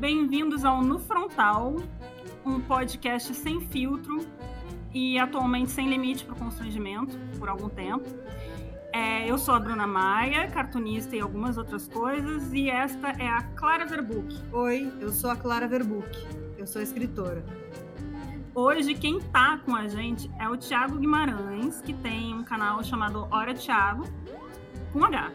[0.00, 1.76] bem-vindos ao No Frontal,
[2.42, 4.26] um podcast sem filtro
[4.94, 8.08] e atualmente sem limite para o constrangimento, por algum tempo.
[8.94, 13.42] É, eu sou a Bruna Maia, cartunista e algumas outras coisas, e esta é a
[13.42, 14.34] Clara Verbuck.
[14.50, 16.08] Oi, eu sou a Clara Verbuck,
[16.56, 17.44] eu sou escritora.
[18.54, 23.28] Hoje quem tá com a gente é o Thiago Guimarães, que tem um canal chamado
[23.30, 24.04] Hora Thiago,
[24.94, 25.30] com H,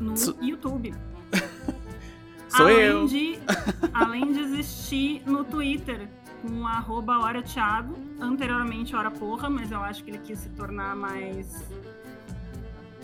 [0.00, 0.94] no YouTube.
[2.48, 3.06] Sou além eu.
[3.06, 3.38] De,
[3.92, 6.08] além de existir no Twitter,
[6.42, 10.94] com arroba Hora Thiago, anteriormente Hora Porra, mas eu acho que ele quis se tornar
[10.96, 11.64] mais.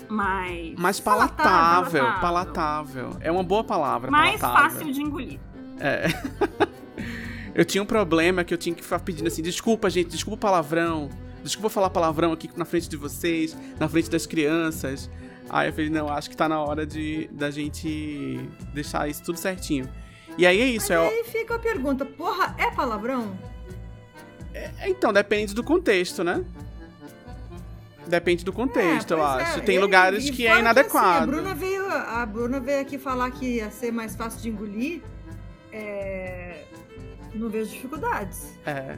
[0.08, 0.74] Mais.
[0.78, 2.20] Mais palatável, Palatável.
[2.20, 3.16] palatável.
[3.20, 4.70] É uma boa palavra, mais palatável.
[4.78, 5.40] fácil de engolir.
[5.80, 6.06] É.
[7.54, 10.40] eu tinha um problema que eu tinha que ficar pedindo assim, desculpa, gente, desculpa o
[10.40, 11.08] palavrão.
[11.42, 15.10] Desculpa falar palavrão aqui na frente de vocês, na frente das crianças.
[15.50, 19.38] Aí eu falei, não, acho que tá na hora de da gente deixar isso tudo
[19.38, 19.88] certinho.
[20.38, 23.38] E aí é isso, Mas é, aí fica a pergunta, porra, é palavrão?
[24.52, 26.44] é- Então, depende do contexto, né?
[28.06, 29.58] Depende do contexto, É, eu pois acho.
[29.60, 29.62] é.
[29.62, 31.06] Tem lugares que é inadequado.
[31.08, 34.48] assim, a, Bruna veio, a Bruna veio aqui falar que ia ser mais fácil de
[34.50, 35.00] engolir.
[35.72, 36.64] É,
[37.34, 38.52] Não vejo dificuldades.
[38.66, 38.96] É.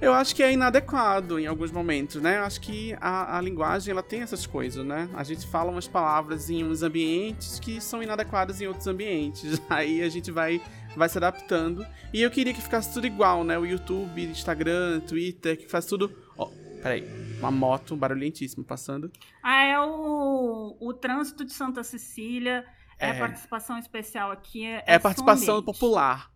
[0.00, 2.38] Eu acho que é inadequado em alguns momentos, né?
[2.38, 5.10] Eu acho que a, a linguagem ela tem essas coisas, né?
[5.14, 9.60] A gente fala umas palavras em uns ambientes que são inadequadas em outros ambientes.
[9.68, 10.58] Aí a gente vai,
[10.96, 11.86] vai se adaptando.
[12.14, 13.58] E eu queria que ficasse tudo igual, né?
[13.58, 16.10] O YouTube, Instagram, Twitter, que faz tudo.
[16.38, 16.48] Ó,
[16.82, 17.06] peraí.
[17.38, 19.12] Uma moto barulhentíssima passando.
[19.42, 22.64] Ah, é o, o trânsito de Santa Cecília,
[22.98, 23.18] é, É.
[23.18, 24.64] participação especial aqui.
[24.64, 25.66] É, É, som participação ambiente.
[25.78, 26.30] popular.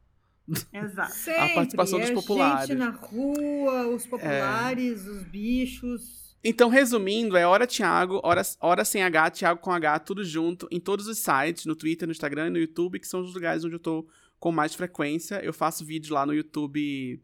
[0.73, 1.13] Exato.
[1.15, 2.69] Sempre, participação dos é populares.
[2.69, 6.25] gente na rua, os populares, os bichos.
[6.43, 10.79] Então, resumindo, é Hora Thiago, hora, hora sem H, Thiago com H, tudo junto, em
[10.79, 13.77] todos os sites, no Twitter, no Instagram e no YouTube, que são os lugares onde
[13.77, 14.07] eu tô
[14.39, 15.43] com mais frequência.
[15.43, 17.19] Eu faço vídeo lá no YouTube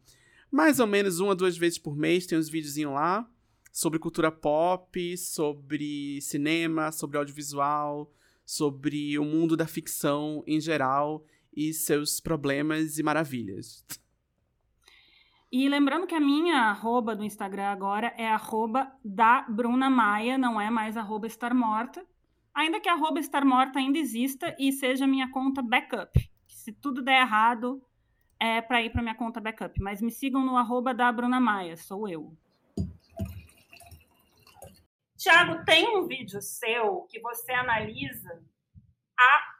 [0.51, 3.29] mais ou menos uma, duas vezes por mês, tem uns videozinhos lá
[3.73, 8.13] sobre cultura pop, sobre cinema, sobre audiovisual,
[8.45, 11.25] sobre o mundo da ficção em geral
[11.55, 13.85] e seus problemas e maravilhas.
[15.53, 20.61] E lembrando que a minha arroba do Instagram agora é arroba da Bruna Maia, não
[20.61, 22.07] é mais arroba estar morta.
[22.55, 26.13] Ainda que a arroba estar morta ainda exista e seja minha conta backup.
[26.47, 27.83] Se tudo der errado,
[28.39, 29.81] é para ir para minha conta backup.
[29.81, 32.33] Mas me sigam no arroba da Bruna Maia, sou eu.
[35.17, 38.41] Tiago, tem um vídeo seu que você analisa
[39.19, 39.60] a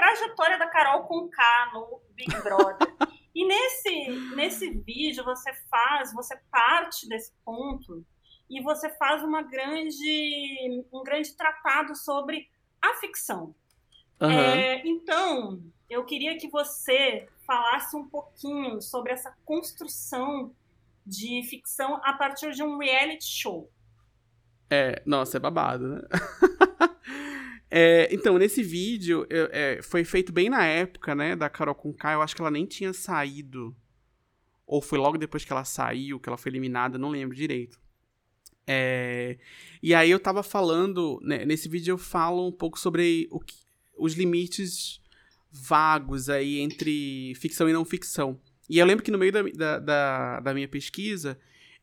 [0.00, 2.88] trajetória da Carol com K no Big Brother.
[3.32, 8.04] E nesse, nesse vídeo você faz, você parte desse ponto
[8.50, 12.50] e você faz uma grande, um grande tratado sobre
[12.82, 13.54] a ficção.
[14.20, 14.32] Aham.
[14.32, 20.52] É, então, eu queria que você falasse um pouquinho sobre essa construção
[21.06, 23.70] de ficção a partir de um reality show.
[24.68, 26.02] É, nossa, é babado, né?
[27.70, 32.14] É, então, nesse vídeo, é, foi feito bem na época, né, da Carol com K.
[32.14, 33.76] Eu acho que ela nem tinha saído.
[34.66, 37.78] Ou foi logo depois que ela saiu, que ela foi eliminada, não lembro direito.
[38.66, 39.38] É,
[39.82, 43.56] e aí eu tava falando, né, nesse vídeo eu falo um pouco sobre que-
[43.98, 45.00] os limites
[45.50, 48.40] vagos aí entre ficção e não ficção.
[48.68, 51.38] E eu lembro que no meio da, da, da, da minha pesquisa,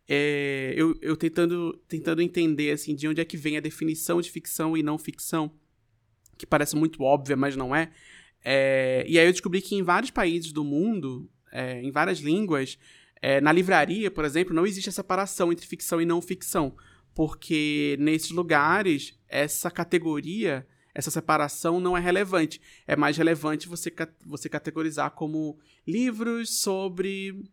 [0.08, 4.32] é, eu, eu tentando, tentando entender assim, de onde é que vem a definição de
[4.32, 5.52] ficção e não ficção,
[6.38, 7.92] que parece muito óbvia, mas não é.
[8.44, 12.78] É, e aí eu descobri que em vários países do mundo, é, em várias línguas,
[13.22, 16.76] é, na livraria, por exemplo, não existe a separação entre ficção e não ficção.
[17.14, 22.62] Porque nesses lugares, essa categoria, essa separação não é relevante.
[22.86, 23.92] É mais relevante você,
[24.26, 27.44] você categorizar como livros sobre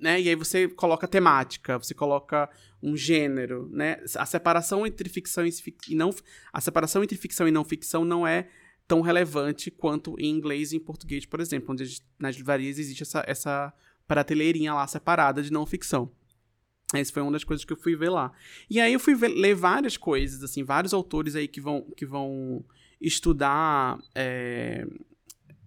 [0.00, 0.20] né?
[0.20, 2.48] E aí você coloca temática, você coloca
[2.82, 4.02] um gênero, né?
[4.16, 6.10] A separação entre ficção e, não
[6.52, 8.48] a separação entre ficção e não ficção não é
[8.88, 13.22] tão relevante quanto em inglês e em português, por exemplo, onde nas livrarias existe essa,
[13.26, 13.72] essa
[14.08, 16.10] prateleirinha lá separada de não ficção.
[16.92, 18.32] Essa foi uma das coisas que eu fui ver lá.
[18.68, 22.04] E aí eu fui ver- ler várias coisas, assim, vários autores aí que vão, que
[22.04, 22.64] vão
[23.00, 24.84] estudar é,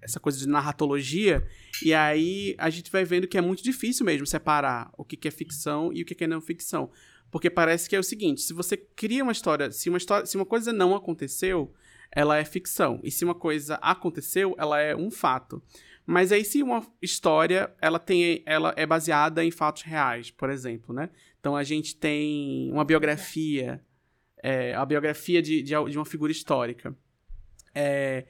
[0.03, 1.45] essa coisa de narratologia,
[1.81, 5.27] e aí a gente vai vendo que é muito difícil mesmo separar o que que
[5.27, 6.91] é ficção e o que que é não ficção.
[7.31, 10.37] Porque parece que é o seguinte, se você cria uma história, se uma história, se
[10.37, 11.73] uma coisa não aconteceu,
[12.11, 12.99] ela é ficção.
[13.03, 15.61] E se uma coisa aconteceu, ela é um fato.
[16.05, 20.93] Mas aí se uma história, ela tem ela é baseada em fatos reais, por exemplo,
[20.93, 21.09] né?
[21.39, 23.81] Então a gente tem uma biografia,
[24.41, 26.95] é, a biografia de, de, de uma figura histórica.
[27.73, 28.25] É,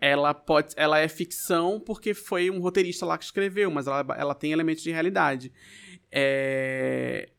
[0.00, 4.34] ela pode ela é ficção porque foi um roteirista lá que escreveu, mas ela, ela
[4.34, 5.52] tem elementos de realidade.
[6.10, 7.30] É...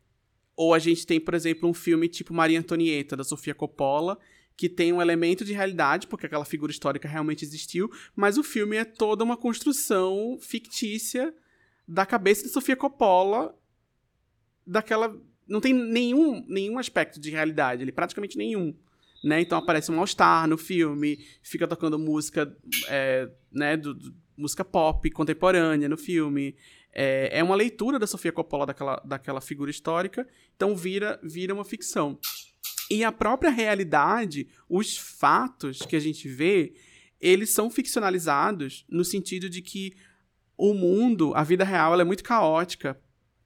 [0.54, 4.18] Ou a gente tem, por exemplo, um filme tipo Maria Antonieta, da Sofia Coppola,
[4.56, 8.76] que tem um elemento de realidade, porque aquela figura histórica realmente existiu, mas o filme
[8.76, 11.34] é toda uma construção fictícia
[11.88, 13.58] da cabeça de Sofia Coppola,
[14.66, 15.18] daquela.
[15.48, 18.74] Não tem nenhum, nenhum aspecto de realidade, ele praticamente nenhum.
[19.22, 19.40] Né?
[19.40, 22.56] Então aparece um All-Star no filme, fica tocando música,
[22.88, 26.56] é, né, do, do, música pop contemporânea no filme.
[26.92, 30.26] É, é uma leitura da Sofia Coppola daquela, daquela figura histórica,
[30.56, 32.18] então vira, vira uma ficção.
[32.90, 36.74] E a própria realidade, os fatos que a gente vê,
[37.20, 39.94] eles são ficcionalizados no sentido de que
[40.56, 43.00] o mundo, a vida real, ela é muito caótica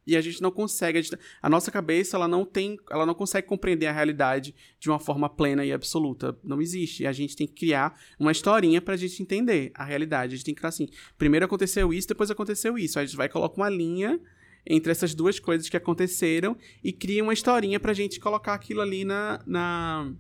[0.07, 3.15] e a gente não consegue, a, gente, a, nossa cabeça ela não tem, ela não
[3.15, 7.03] consegue compreender a realidade de uma forma plena e absoluta, não existe.
[7.03, 10.35] E a gente tem que criar uma historinha pra gente entender a realidade.
[10.35, 10.89] A gente tem que criar assim,
[11.19, 12.99] primeiro aconteceu isso, depois aconteceu isso.
[12.99, 14.21] Aí a gente vai colocar uma linha
[14.65, 19.05] entre essas duas coisas que aconteceram e cria uma historinha pra gente colocar aquilo ali
[19.05, 19.43] na.
[19.45, 20.13] na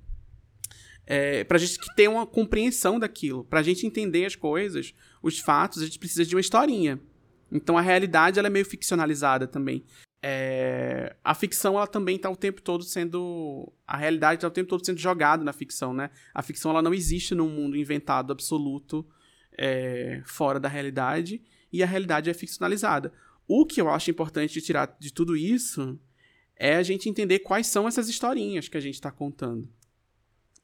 [1.06, 3.44] é, pra gente ter uma compreensão daquilo.
[3.44, 4.92] Pra gente entender as coisas,
[5.22, 7.00] os fatos, a gente precisa de uma historinha.
[7.50, 9.84] Então a realidade ela é meio ficcionalizada também.
[10.22, 14.68] É, a ficção ela também está o tempo todo sendo a realidade está o tempo
[14.68, 19.06] todo sendo jogada na ficção né a ficção ela não existe num mundo inventado absoluto
[19.56, 23.12] é, fora da realidade e a realidade é ficcionalizada
[23.46, 25.98] o que eu acho importante de tirar de tudo isso
[26.56, 29.68] é a gente entender quais são essas historinhas que a gente está contando.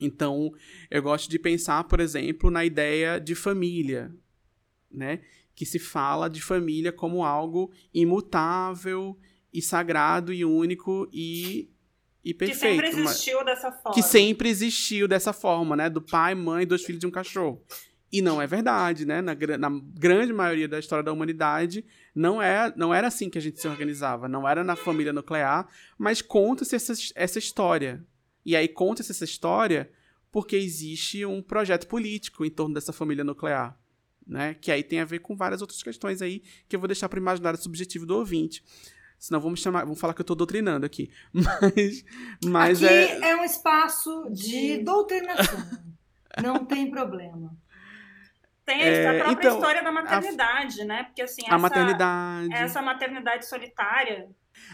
[0.00, 0.52] Então,
[0.90, 4.12] eu gosto de pensar, por exemplo, na ideia de família,
[4.90, 5.20] né?
[5.54, 9.18] Que se fala de família como algo imutável
[9.52, 11.70] e sagrado e único e,
[12.24, 12.80] e perfeito.
[12.82, 13.94] Que sempre existiu dessa forma.
[13.94, 15.90] Que sempre existiu dessa forma, né?
[15.90, 17.62] Do pai, mãe, dois filhos de um cachorro.
[18.10, 19.22] E não é verdade, né?
[19.22, 21.84] Na, na, grande maioria da história da humanidade,
[22.14, 24.28] não, é, não era assim que a gente se organizava.
[24.28, 25.66] Não era na família nuclear,
[25.98, 28.04] mas conta-se essa, essa história.
[28.44, 29.90] E aí conta-se essa história
[30.30, 33.78] porque existe um projeto político em torno dessa família nuclear.
[34.26, 34.54] Né?
[34.54, 37.18] Que aí tem a ver com várias outras questões aí que eu vou deixar para
[37.18, 38.62] o imaginário subjetivo do ouvinte.
[39.18, 41.10] Senão vamos chamar, vamos falar que eu estou doutrinando aqui.
[41.32, 42.04] Mas,
[42.44, 43.30] mas aqui é...
[43.30, 45.60] é um espaço de doutrinação.
[46.42, 47.56] Não tem problema.
[48.64, 51.04] Tem é, a própria então, história da maternidade, a, né?
[51.04, 52.54] Porque assim, a essa, maternidade.
[52.54, 54.28] essa maternidade solitária.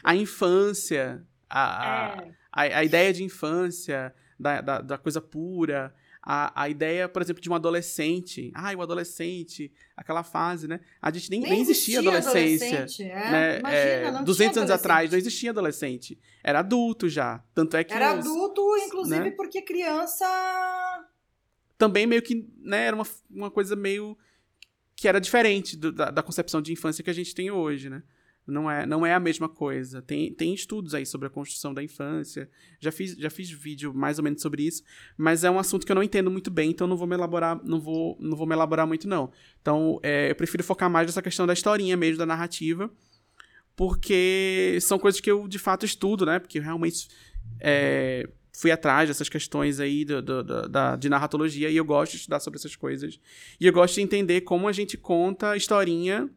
[0.05, 2.31] A infância, a, é.
[2.53, 5.95] a, a, ideia de infância, da, da, da coisa pura,
[6.31, 8.53] a, a ideia, por exemplo, de um adolescente.
[8.55, 10.79] Ah, o adolescente, aquela fase, né?
[11.01, 13.05] A gente nem, nem, nem existia, existia adolescência.
[13.07, 13.31] É.
[13.31, 13.59] Né?
[13.61, 16.19] Imagina, é, não 200 anos atrás não existia adolescente.
[16.45, 17.43] Era adulto já.
[17.55, 17.95] Tanto é que.
[17.95, 19.31] Era os, adulto, inclusive, né?
[19.31, 20.27] porque criança
[21.79, 24.19] também meio que, né, era uma, uma coisa meio
[24.95, 28.03] que era diferente do, da, da, concepção de infância que a gente tem hoje, né?
[28.49, 30.01] Não é, não é a mesma coisa.
[30.01, 32.49] Tem, tem estudos aí sobre a construção da infância.
[32.81, 34.83] Já fiz, já fiz vídeo mais ou menos sobre isso,
[35.17, 37.61] mas é um assunto que eu não entendo muito bem, então não vou me elaborar,
[37.63, 39.31] não vou, não vou me elaborar muito não.
[39.61, 42.91] Então, é, eu prefiro focar mais nessa questão da historinha mesmo, da narrativa,
[43.77, 46.39] porque são coisas que eu de fato estudo, né?
[46.39, 47.09] Porque realmente
[47.61, 52.13] é, fui atrás dessas questões aí do, do, do, da, de narratologia e eu gosto
[52.13, 53.21] de estudar sobre essas coisas.
[53.61, 56.29] E eu gosto de entender como a gente conta historinha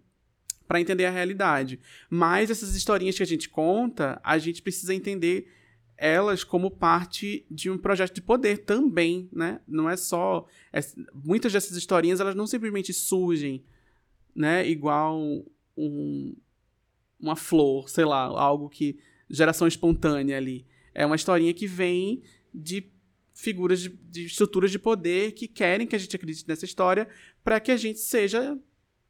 [0.72, 1.82] para entender a realidade.
[2.10, 5.52] Mas essas historinhas que a gente conta, a gente precisa entender
[5.98, 9.60] elas como parte de um projeto de poder também, né?
[9.68, 10.80] Não é só é,
[11.14, 13.66] muitas dessas historinhas elas não simplesmente surgem,
[14.34, 14.66] né?
[14.66, 15.20] Igual
[15.76, 16.38] um,
[17.20, 18.98] uma flor, sei lá, algo que
[19.30, 20.66] geração espontânea ali.
[20.96, 22.24] É uma historinha que vem
[22.54, 22.90] de
[23.34, 27.10] figuras de, de estruturas de poder que querem que a gente acredite nessa história
[27.44, 28.58] para que a gente seja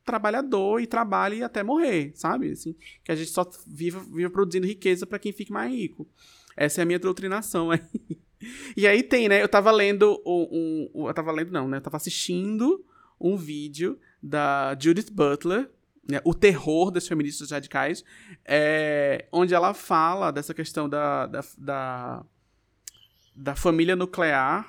[0.05, 2.51] trabalhador e trabalhe até morrer, sabe?
[2.51, 6.08] Assim, que a gente só viva, viva produzindo riqueza para quem fique mais rico.
[6.55, 7.81] Essa é a minha doutrinação aí.
[8.75, 9.39] E aí tem, né?
[9.39, 11.77] Eu tava lendo um, um, eu tava lendo não, né?
[11.77, 12.84] Eu tava assistindo
[13.20, 15.70] um vídeo da Judith Butler,
[16.10, 18.03] né, o terror das feministas radicais,
[18.43, 22.25] é, onde ela fala dessa questão da, da, da,
[23.36, 24.67] da família nuclear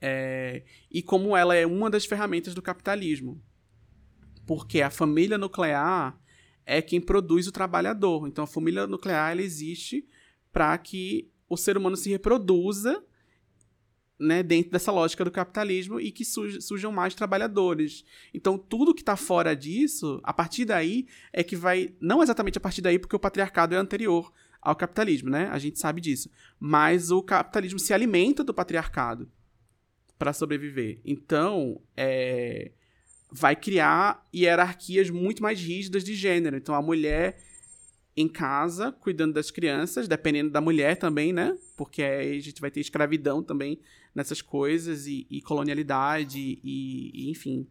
[0.00, 3.40] é, e como ela é uma das ferramentas do capitalismo.
[4.46, 6.18] Porque a família nuclear
[6.64, 8.26] é quem produz o trabalhador.
[8.26, 10.06] Então a família nuclear ela existe
[10.52, 13.02] para que o ser humano se reproduza
[14.22, 18.04] né, dentro dessa lógica do capitalismo e que surjam mais trabalhadores.
[18.32, 21.92] Então, tudo que está fora disso, a partir daí, é que vai.
[22.00, 25.48] Não exatamente a partir daí, porque o patriarcado é anterior ao capitalismo, né?
[25.48, 26.30] A gente sabe disso.
[26.58, 29.28] Mas o capitalismo se alimenta do patriarcado
[30.16, 31.00] para sobreviver.
[31.04, 32.70] Então, é,
[33.32, 36.56] vai criar hierarquias muito mais rígidas de gênero.
[36.56, 37.38] Então, a mulher
[38.14, 41.56] em casa, cuidando das crianças, dependendo da mulher também, né?
[41.76, 43.80] Porque aí a gente vai ter escravidão também
[44.14, 47.66] nessas coisas, e, e colonialidade, e, e, enfim,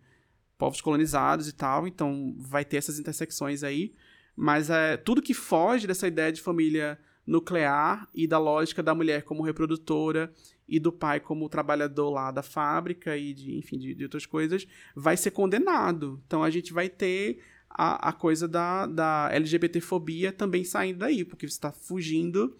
[0.57, 1.87] povos colonizados e tal.
[1.87, 3.93] Então, vai ter essas intersecções aí.
[4.35, 9.21] Mas é, tudo que foge dessa ideia de família nuclear e da lógica da mulher
[9.23, 10.33] como reprodutora
[10.71, 14.65] e do pai como trabalhador lá da fábrica e de, enfim, de, de outras coisas,
[14.95, 16.23] vai ser condenado.
[16.25, 21.45] Então a gente vai ter a, a coisa da, da LGBTfobia também saindo daí, porque
[21.45, 22.55] você está fugindo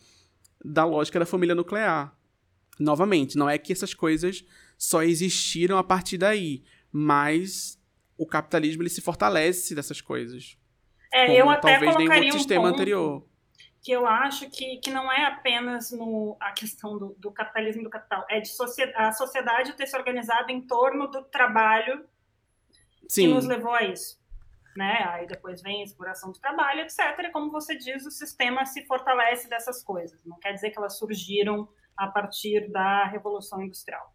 [0.63, 2.13] da lógica da família nuclear.
[2.77, 4.45] Novamente, não é que essas coisas
[4.77, 7.79] só existiram a partir daí, mas
[8.17, 10.57] o capitalismo ele se fortalece dessas coisas.
[11.13, 13.30] É, como eu até talvez nenhum outro um sistema ponto, anterior
[13.81, 17.83] que eu acho que, que não é apenas no, a questão do, do capitalismo e
[17.83, 18.51] do capital, é de
[18.95, 22.05] a sociedade ter se organizado em torno do trabalho
[23.09, 23.23] Sim.
[23.23, 24.21] que nos levou a isso.
[24.77, 25.03] Né?
[25.09, 27.00] Aí depois vem a exploração do trabalho, etc.
[27.19, 30.23] E como você diz, o sistema se fortalece dessas coisas.
[30.23, 34.13] Não quer dizer que elas surgiram a partir da Revolução Industrial.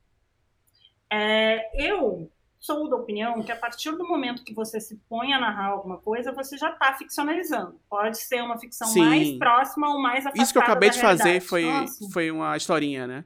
[1.11, 5.40] É, eu sou da opinião que a partir do momento que você se põe a
[5.40, 7.80] narrar alguma coisa, você já está ficcionalizando.
[7.88, 9.00] Pode ser uma ficção Sim.
[9.00, 11.64] mais próxima ou mais afastada Isso que eu acabei de fazer foi,
[12.12, 13.25] foi uma historinha, né?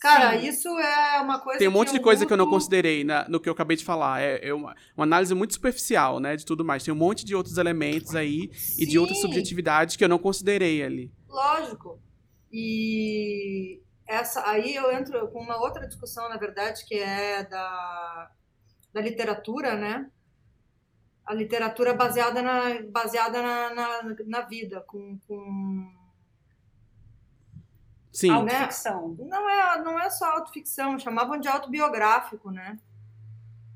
[0.00, 0.48] Cara, Sim.
[0.48, 1.58] isso é uma coisa.
[1.58, 2.28] Tem um monte de coisa luto...
[2.28, 4.22] que eu não considerei na, no que eu acabei de falar.
[4.22, 6.36] É, é uma, uma, análise muito superficial, né?
[6.36, 6.82] De tudo mais.
[6.82, 8.82] Tem um monte de outros elementos aí Sim.
[8.82, 11.12] e de outras subjetividades que eu não considerei ali.
[11.28, 12.00] Lógico.
[12.50, 18.30] E essa aí eu entro com uma outra discussão, na verdade, que é da
[18.92, 20.10] da literatura, né?
[21.24, 25.94] A literatura baseada na, baseada na, na, na vida, com, com...
[28.12, 28.30] Sim.
[28.30, 29.10] Autoficção.
[29.10, 29.26] Né?
[29.28, 32.78] Não, é, não é só autoficção, chamavam de autobiográfico, né?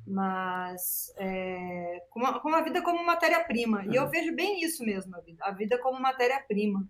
[0.06, 3.84] Mas é, com, a, com a vida como matéria-prima.
[3.86, 6.86] E eu vejo bem isso mesmo, a vida, a vida como matéria-prima.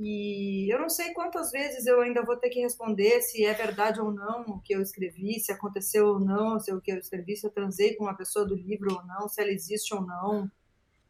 [0.00, 4.00] E eu não sei quantas vezes eu ainda vou ter que responder se é verdade
[4.00, 7.36] ou não o que eu escrevi, se aconteceu ou não, se o que eu escrevi,
[7.36, 10.48] se eu transei com uma pessoa do livro ou não, se ela existe ou não.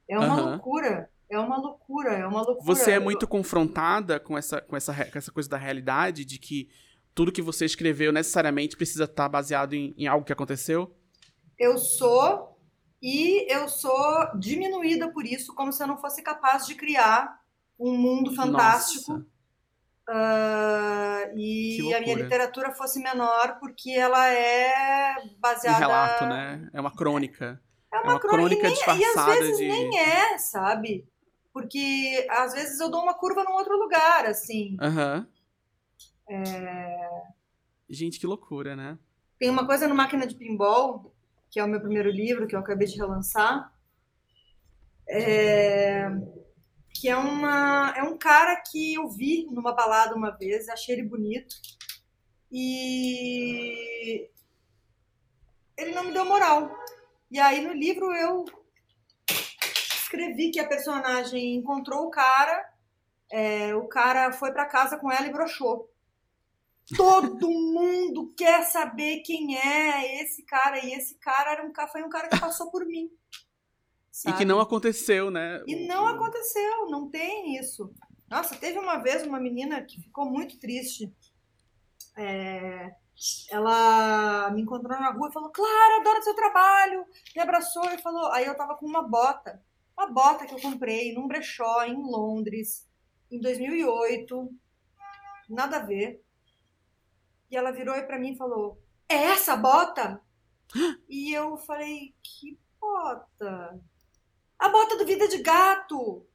[0.08, 0.50] É uma uhum.
[0.52, 1.10] loucura.
[1.30, 2.64] É uma loucura, é uma loucura.
[2.64, 6.70] Você é muito confrontada com essa, com, essa, com essa coisa da realidade, de que
[7.14, 10.96] tudo que você escreveu necessariamente precisa estar baseado em, em algo que aconteceu?
[11.58, 12.58] Eu sou,
[13.02, 17.38] e eu sou diminuída por isso, como se eu não fosse capaz de criar
[17.78, 19.24] um mundo fantástico.
[20.08, 25.76] Uh, e a minha literatura fosse menor porque ela é baseada.
[25.76, 26.70] Um relato, né?
[26.72, 27.60] É uma crônica.
[27.92, 29.30] É uma, é uma crônica, crônica disfarçada.
[29.30, 29.68] E às vezes de...
[29.68, 31.06] nem é, sabe?
[31.52, 34.76] Porque às vezes eu dou uma curva num outro lugar, assim.
[34.80, 35.26] Aham.
[36.28, 36.42] Uhum.
[36.42, 37.22] É...
[37.88, 38.98] Gente, que loucura, né?
[39.38, 41.14] Tem uma coisa no Máquina de Pinball,
[41.50, 43.72] que é o meu primeiro livro, que eu acabei de relançar.
[45.06, 46.10] É
[46.98, 51.08] que é, uma, é um cara que eu vi numa balada uma vez, achei ele
[51.08, 51.54] bonito.
[52.50, 54.28] E
[55.76, 56.76] ele não me deu moral.
[57.30, 58.44] E aí no livro eu
[59.28, 62.68] escrevi que a personagem encontrou o cara,
[63.30, 65.88] é, o cara foi para casa com ela e broxou.
[66.96, 70.84] Todo mundo quer saber quem é esse cara.
[70.84, 73.10] E esse cara era um, foi um cara que passou por mim.
[74.18, 74.34] Sabe?
[74.34, 75.62] E que não aconteceu, né?
[75.64, 77.94] E não aconteceu, não tem isso.
[78.28, 81.14] Nossa, teve uma vez uma menina que ficou muito triste.
[82.16, 82.96] É,
[83.48, 87.06] ela me encontrou na rua e falou: Clara, adoro seu trabalho.
[87.32, 88.32] Me abraçou e falou.
[88.32, 89.62] Aí eu tava com uma bota,
[89.96, 92.88] uma bota que eu comprei num brechó em Londres,
[93.30, 94.52] em 2008.
[95.48, 96.20] Nada a ver.
[97.48, 100.20] E ela virou para mim e falou: É essa bota?
[101.08, 103.80] e eu falei: Que bota?
[104.58, 106.26] A bota do Vida de Gato.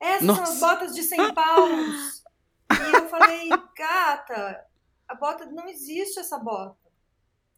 [0.00, 0.46] Essas Nossa.
[0.46, 2.22] são as botas de 100 paus.
[2.70, 4.64] e eu falei, gata,
[5.08, 6.76] a bota não existe essa bota.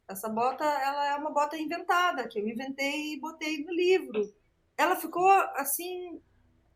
[0.09, 4.33] Essa bota, ela é uma bota inventada, que eu inventei e botei no livro.
[4.77, 6.21] Ela ficou assim.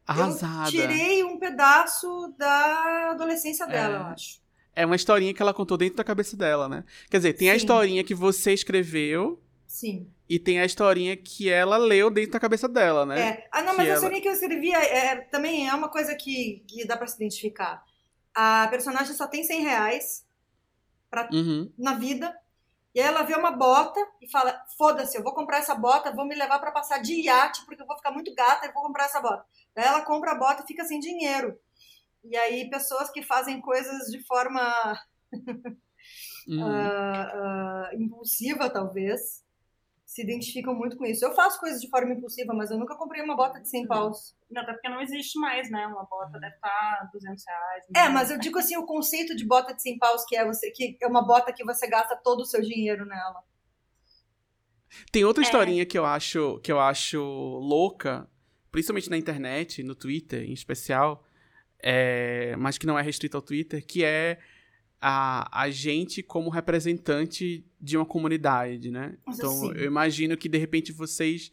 [0.07, 0.69] Arrasada.
[0.69, 4.01] Eu tirei um pedaço da adolescência dela, é.
[4.01, 4.43] eu acho.
[4.75, 6.85] É uma historinha que ela contou dentro da cabeça dela, né?
[7.11, 7.53] Quer dizer, tem Sim.
[7.53, 9.41] a historinha que você escreveu.
[9.67, 10.11] Sim.
[10.33, 13.21] E tem a historinha que ela leu dentro da cabeça dela, né?
[13.21, 13.49] É.
[13.53, 13.95] Ah, não, mas que a ela...
[13.97, 17.17] historinha que eu escrevi é, é, também é uma coisa que, que dá para se
[17.17, 17.85] identificar.
[18.35, 20.27] A personagem só tem 100 reais
[21.11, 21.71] pra, uhum.
[21.77, 22.35] na vida.
[22.95, 26.25] E aí ela vê uma bota e fala: foda-se, eu vou comprar essa bota, vou
[26.25, 29.05] me levar para passar de iate, porque eu vou ficar muito gata e vou comprar
[29.05, 29.45] essa bota.
[29.75, 31.61] Daí ela compra a bota e fica sem dinheiro.
[32.25, 34.99] E aí pessoas que fazem coisas de forma
[36.49, 36.57] uh,
[37.93, 39.42] uh, impulsiva, talvez,
[40.13, 41.25] se identificam muito com isso.
[41.25, 44.37] Eu faço coisas de forma impulsiva, mas eu nunca comprei uma bota de 100 paus.
[44.51, 45.87] Não, até porque não existe mais, né?
[45.87, 47.85] Uma bota deve estar 200 reais.
[47.97, 50.71] É, mas eu digo assim, o conceito de bota de 100 paus, que é, você,
[50.71, 53.43] que é uma bota que você gasta todo o seu dinheiro nela.
[55.11, 55.47] Tem outra é.
[55.47, 58.29] historinha que eu acho que eu acho louca,
[58.71, 61.25] principalmente na internet, no Twitter em especial,
[61.83, 64.39] é, mas que não é restrito ao Twitter, que é
[65.03, 69.19] a, a gente como representante de uma comunidade, né?
[69.27, 69.73] Mas então, assim...
[69.77, 71.51] eu imagino que de repente vocês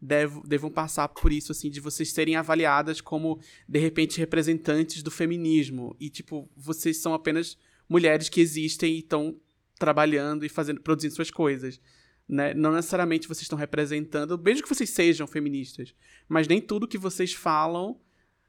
[0.00, 5.10] dev, devam passar por isso, assim, de vocês serem avaliadas como, de repente, representantes do
[5.10, 5.96] feminismo.
[5.98, 9.36] E, tipo, vocês são apenas mulheres que existem e estão
[9.76, 11.80] trabalhando e fazendo, produzindo suas coisas.
[12.28, 12.54] Né?
[12.54, 15.92] Não necessariamente vocês estão representando, mesmo que vocês sejam feministas,
[16.28, 18.00] mas nem tudo que vocês falam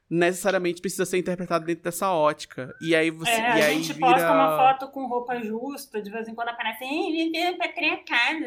[0.08, 2.74] necessariamente precisa ser interpretado dentro dessa ótica.
[2.80, 3.30] E aí você.
[3.30, 4.06] É, e a aí gente vira...
[4.06, 6.84] posta uma foto com roupa justa, de vez em quando aparece.
[7.58, 8.44] patriarcado,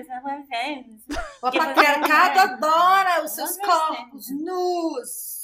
[1.41, 5.37] O patriarcado adora os seus corpos nus.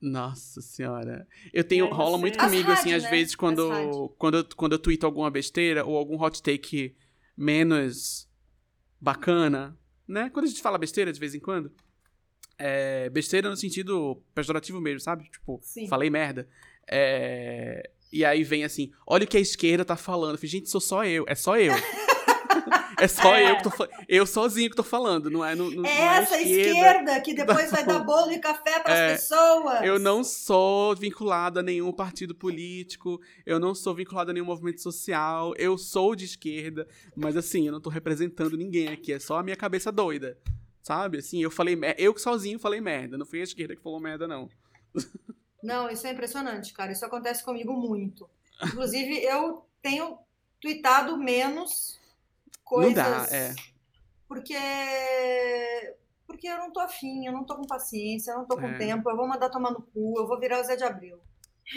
[0.00, 1.26] Nossa senhora.
[1.52, 1.86] Eu tenho.
[1.86, 3.10] É, rola muito comigo, assim, às né?
[3.10, 6.96] vezes, quando, quando, eu, quando eu tweeto alguma besteira ou algum hot take
[7.36, 8.28] menos
[9.00, 10.30] bacana, né?
[10.30, 11.72] Quando a gente fala besteira de vez em quando.
[12.58, 15.30] É, besteira no sentido pejorativo mesmo, sabe?
[15.30, 15.86] Tipo, Sim.
[15.86, 16.48] falei merda.
[16.90, 20.32] É, e aí vem assim, olha o que a esquerda tá falando.
[20.32, 21.74] Eu falei, gente, sou só eu, é só eu.
[22.98, 23.50] é só é.
[23.50, 23.92] eu que tô falando.
[24.08, 27.34] Eu sozinho que tô falando, não é no, no, É essa é esquerda, esquerda, que
[27.34, 29.84] depois vai dar bolo e café para é, pessoas.
[29.84, 34.80] Eu não sou vinculado a nenhum partido político, eu não sou vinculado a nenhum movimento
[34.80, 39.38] social, eu sou de esquerda, mas assim, eu não tô representando ninguém aqui, é só
[39.38, 40.36] a minha cabeça doida.
[40.88, 41.18] Sabe?
[41.18, 41.78] Assim, eu falei.
[41.98, 43.18] Eu sozinho falei merda.
[43.18, 44.48] Não foi a esquerda que falou merda, não.
[45.62, 46.92] Não, isso é impressionante, cara.
[46.92, 48.26] Isso acontece comigo muito.
[48.64, 50.18] Inclusive, eu tenho
[50.58, 52.00] tweetado menos
[52.64, 52.94] coisas.
[52.96, 53.54] Não dá, é.
[54.26, 54.56] Porque.
[56.26, 58.78] Porque eu não tô afim, eu não tô com paciência, eu não tô com é.
[58.78, 61.18] tempo, eu vou mandar tomar no cu, eu vou virar o Zé de Abril.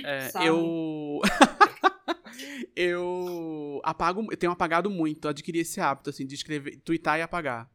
[0.06, 1.20] É, eu.
[2.74, 7.70] eu apago, eu tenho apagado muito, adquiri esse hábito, assim, de escrever, twittar e apagar.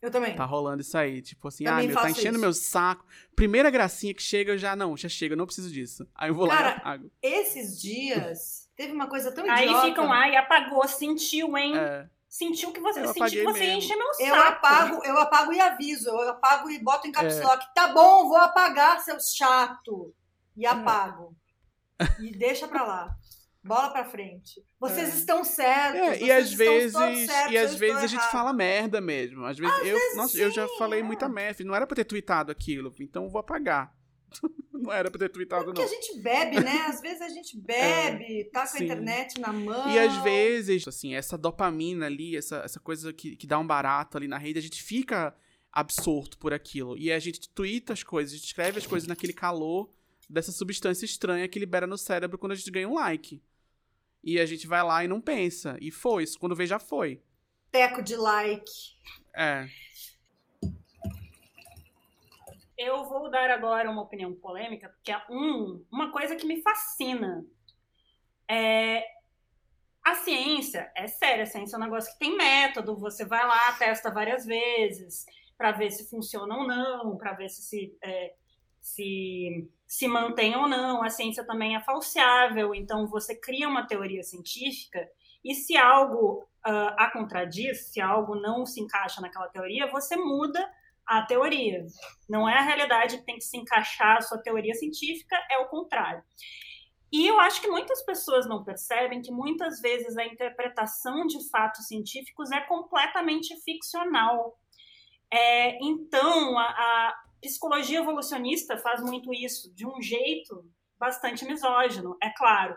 [0.00, 0.34] Eu também.
[0.34, 1.20] Tá rolando isso aí.
[1.20, 2.40] Tipo assim, também ah, meu, tá enchendo isso.
[2.40, 3.04] meu saco.
[3.34, 6.06] Primeira gracinha que chega, eu já, não, já chega, eu não preciso disso.
[6.14, 7.10] Aí eu vou Cara, lá e apago.
[7.20, 9.82] Esses dias, teve uma coisa tão idiota.
[9.82, 11.76] Aí ficam lá e apagou, sentiu, hein?
[11.76, 12.08] É.
[12.28, 14.28] Sentiu que você, sentiu que você ia encher meu saco.
[14.28, 16.10] Eu apago, eu apago e aviso.
[16.10, 17.44] Eu apago e boto em caps é.
[17.44, 17.66] lock.
[17.74, 20.14] Tá bom, vou apagar, seu chato.
[20.56, 20.68] E é.
[20.68, 21.34] apago.
[21.98, 22.22] É.
[22.22, 23.16] E deixa pra lá.
[23.68, 24.64] Bola pra frente.
[24.80, 25.16] Vocês é.
[25.16, 26.00] estão certos.
[26.00, 29.44] É, e às vezes, certos, e às vezes a gente fala merda mesmo.
[29.44, 31.02] Às vezes, às eu, vezes nossa, sim, eu já falei é.
[31.02, 31.62] muita merda.
[31.62, 33.94] Não era pra ter tweetado aquilo, então eu vou apagar.
[34.72, 35.86] não era pra ter tweetado, Porque não.
[35.86, 36.86] Porque a gente bebe, né?
[36.86, 38.78] Às vezes a gente bebe, é, tá com sim.
[38.78, 39.90] a internet na mão.
[39.90, 44.16] E às vezes, assim, essa dopamina ali, essa, essa coisa que, que dá um barato
[44.16, 45.34] ali na rede, a gente fica
[45.72, 46.96] absorto por aquilo.
[46.96, 49.90] E a gente twitta as coisas, a gente escreve as coisas naquele calor
[50.28, 53.42] dessa substância estranha que libera no cérebro quando a gente ganha um like.
[54.22, 55.76] E a gente vai lá e não pensa.
[55.80, 56.24] E foi.
[56.38, 57.22] Quando vê, já foi.
[57.70, 58.70] Teco de like.
[59.34, 59.68] É.
[62.76, 67.44] Eu vou dar agora uma opinião polêmica, porque é um, uma coisa que me fascina.
[68.48, 69.04] É,
[70.04, 73.72] a ciência é séria, a ciência é um negócio que tem método, você vai lá,
[73.72, 75.26] testa várias vezes
[75.56, 78.34] para ver se funciona ou não, para ver se se, é,
[78.88, 81.02] se se mantém ou não.
[81.02, 85.08] A ciência também é falseável, então você cria uma teoria científica
[85.42, 90.70] e se algo uh, a contradiz, se algo não se encaixa naquela teoria, você muda
[91.06, 91.86] a teoria.
[92.28, 95.68] Não é a realidade que tem que se encaixar a sua teoria científica, é o
[95.68, 96.22] contrário.
[97.10, 101.86] E eu acho que muitas pessoas não percebem que muitas vezes a interpretação de fatos
[101.86, 104.58] científicos é completamente ficcional.
[105.30, 110.64] É, então, a, a, psicologia evolucionista faz muito isso, de um jeito
[110.98, 112.76] bastante misógino, é claro.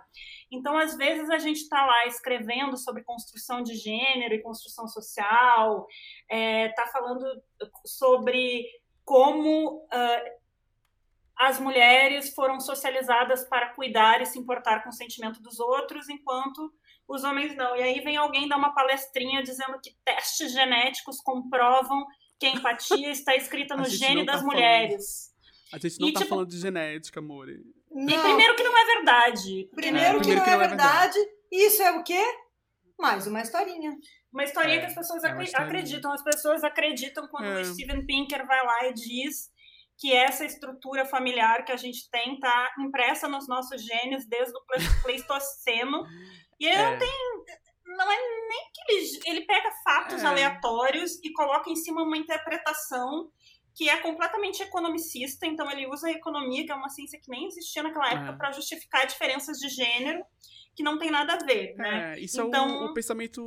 [0.52, 5.88] Então, às vezes, a gente está lá escrevendo sobre construção de gênero e construção social,
[6.30, 7.26] está é, tá falando
[7.86, 8.65] sobre
[9.04, 10.41] como uh,
[11.36, 16.71] as mulheres foram socializadas para cuidar e se importar com o sentimento dos outros, enquanto
[17.08, 17.76] os homens não.
[17.76, 22.06] E aí vem alguém dar uma palestrinha dizendo que testes genéticos comprovam
[22.41, 25.32] que a empatia está escrita no gene das tá mulheres.
[25.69, 27.47] Falando, a gente não e, tá tipo, falando de genética, amor.
[27.47, 29.69] E primeiro que não é verdade.
[29.75, 31.13] Primeiro, é, que, não, que é, não é verdade.
[31.13, 31.19] verdade.
[31.51, 32.23] Isso é o quê?
[32.99, 33.95] Mais uma historinha.
[34.34, 36.12] Uma historinha é, que as pessoas é acreditam.
[36.12, 37.63] As pessoas acreditam quando o é.
[37.63, 39.51] Steven Pinker vai lá e diz
[39.99, 45.04] que essa estrutura familiar que a gente tem está impressa nos nossos genes desde o
[45.04, 46.08] Pleistoceno.
[46.60, 46.97] E eu é.
[46.97, 47.45] tenho.
[49.25, 50.25] Ele pega fatos É.
[50.25, 53.32] aleatórios e coloca em cima uma interpretação
[53.73, 57.45] que é completamente economicista, então ele usa a economia, que é uma ciência que nem
[57.47, 58.36] existia naquela época, É.
[58.36, 60.23] para justificar diferenças de gênero
[60.75, 62.13] que não tem nada a ver, né?
[62.15, 63.41] É, isso é Então- o, o pensamento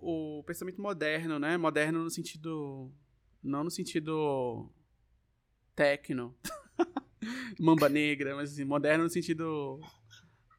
[0.00, 1.56] o pensamento moderno, né?
[1.56, 2.90] Moderno no sentido
[3.42, 4.68] não no sentido
[5.74, 6.36] tecno,
[7.58, 9.80] mamba negra, mas assim, moderno no sentido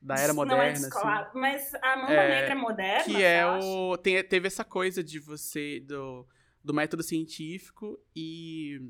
[0.01, 3.45] da era Não é moderna, assim, mas a mamba É, negra é moderna, que é
[3.45, 6.27] o tem, teve essa coisa de você do,
[6.63, 8.81] do método científico e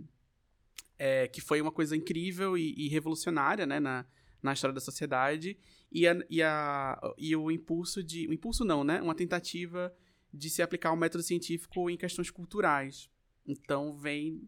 [0.97, 4.05] é, que foi uma coisa incrível e, e revolucionária, né, na,
[4.41, 5.57] na história da sociedade.
[5.91, 9.93] E, a, e, a, e o impulso de o impulso não, né, uma tentativa
[10.33, 13.09] de se aplicar o método científico em questões culturais.
[13.45, 14.47] Então vem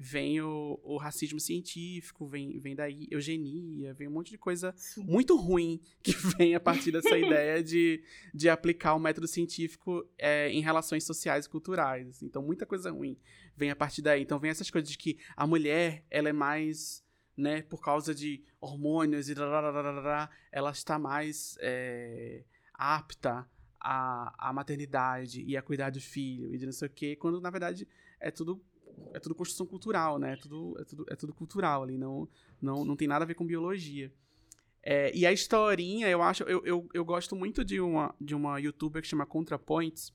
[0.00, 5.02] vem o, o racismo científico, vem, vem daí eugenia, vem um monte de coisa Sim.
[5.02, 10.50] muito ruim que vem a partir dessa ideia de, de aplicar o método científico é,
[10.50, 12.08] em relações sociais e culturais.
[12.08, 12.26] assim.
[12.26, 13.18] Então, muita coisa ruim
[13.56, 14.22] vem a partir daí.
[14.22, 17.04] Então, vem essas coisas de que a mulher, ela é mais,
[17.36, 23.48] né, por causa de hormônios e darararará, ela está mais é, apta
[23.80, 27.40] à, à maternidade e a cuidar do filho e de não sei o quê, quando,
[27.40, 27.88] na verdade,
[28.20, 28.62] é tudo
[29.12, 30.34] é tudo construção cultural, né?
[30.34, 32.28] É tudo, é tudo, é tudo cultural ali, não,
[32.60, 34.12] não, não tem nada a ver com biologia.
[34.82, 38.58] É, e a historinha, eu acho, eu, eu, eu gosto muito de uma, de uma
[38.58, 40.14] youtuber que chama ContraPoints.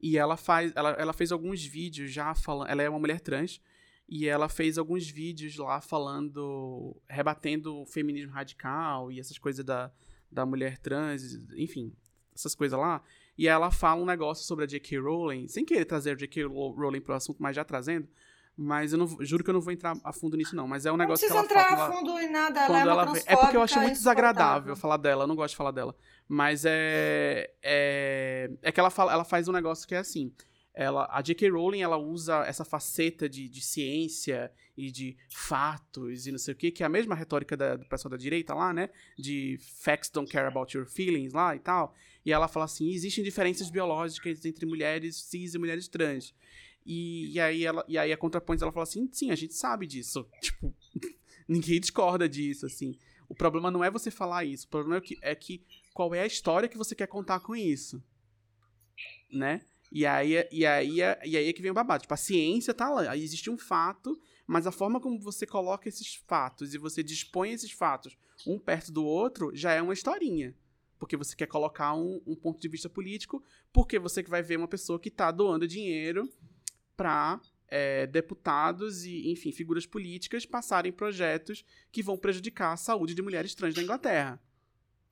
[0.00, 3.60] E ela faz, ela, ela fez alguns vídeos já falando, ela é uma mulher trans,
[4.08, 9.92] e ela fez alguns vídeos lá falando, rebatendo o feminismo radical e essas coisas da,
[10.30, 11.92] da mulher trans, enfim,
[12.34, 13.02] essas coisas lá.
[13.38, 14.98] E ela fala um negócio sobre a J.K.
[14.98, 16.44] Rowling, sem querer trazer a J.K.
[16.44, 18.08] Rowling pro assunto, mas já trazendo.
[18.60, 20.66] Mas eu não, juro que eu não vou entrar a fundo nisso, não.
[20.66, 21.94] Mas é um Não negócio que precisa ela entrar fala.
[21.94, 25.22] a fundo em nada, ela é uma É porque eu acho muito desagradável falar dela,
[25.22, 25.94] eu não gosto de falar dela.
[26.26, 27.48] Mas é.
[27.62, 30.32] É, é que ela, fala, ela faz um negócio que é assim.
[30.80, 31.50] Ela, a J.K.
[31.50, 36.56] Rowling ela usa essa faceta de, de ciência e de fatos e não sei o
[36.56, 38.88] que, que é a mesma retórica da, do pessoal da direita lá, né?
[39.18, 41.92] De facts don't care about your feelings lá e tal.
[42.24, 46.32] E ela fala assim: existem diferenças biológicas entre mulheres cis e mulheres trans.
[46.86, 49.84] E, e, aí, ela, e aí a ContraPoints ela fala assim: sim, a gente sabe
[49.84, 50.28] disso.
[50.40, 50.72] Tipo,
[51.48, 52.96] ninguém discorda disso, assim.
[53.28, 55.60] O problema não é você falar isso, o problema é que, é que
[55.92, 58.00] qual é a história que você quer contar com isso.
[59.28, 59.60] Né?
[59.90, 62.02] E aí, e aí, e aí é que vem o babado.
[62.02, 65.88] Tipo, a ciência tá lá, aí existe um fato, mas a forma como você coloca
[65.88, 70.54] esses fatos e você dispõe esses fatos um perto do outro já é uma historinha.
[70.98, 74.58] Porque você quer colocar um, um ponto de vista político, porque você que vai ver
[74.58, 76.28] uma pessoa que tá doando dinheiro
[76.96, 77.40] para
[78.10, 83.74] deputados e, enfim, figuras políticas passarem projetos que vão prejudicar a saúde de mulheres trans
[83.74, 84.40] na Inglaterra.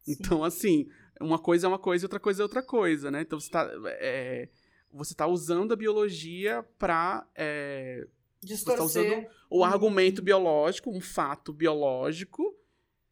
[0.01, 0.13] Sim.
[0.13, 0.89] Então, assim,
[1.21, 3.21] uma coisa é uma coisa e outra coisa é outra coisa, né?
[3.21, 4.49] Então você tá, é,
[4.97, 8.07] você tá usando a biologia para é,
[8.43, 9.31] Distorcer.
[9.51, 9.65] o Uhum.
[9.65, 12.55] argumento biológico, um fato biológico,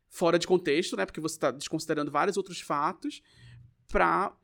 [0.09, 1.05] fora de contexto, né?
[1.07, 3.23] Porque você está desconsiderando vários outros fatos,
[3.89, 4.37] para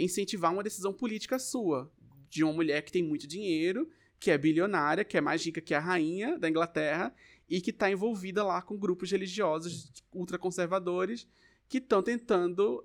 [0.00, 1.90] incentivar uma decisão política sua,
[2.28, 3.88] de uma mulher que tem muito dinheiro,
[4.20, 7.14] que é bilionária, que é mais rica que a rainha da Inglaterra,
[7.48, 11.26] e que está envolvida lá com grupos religiosos ultraconservadores
[11.68, 12.84] que estão tentando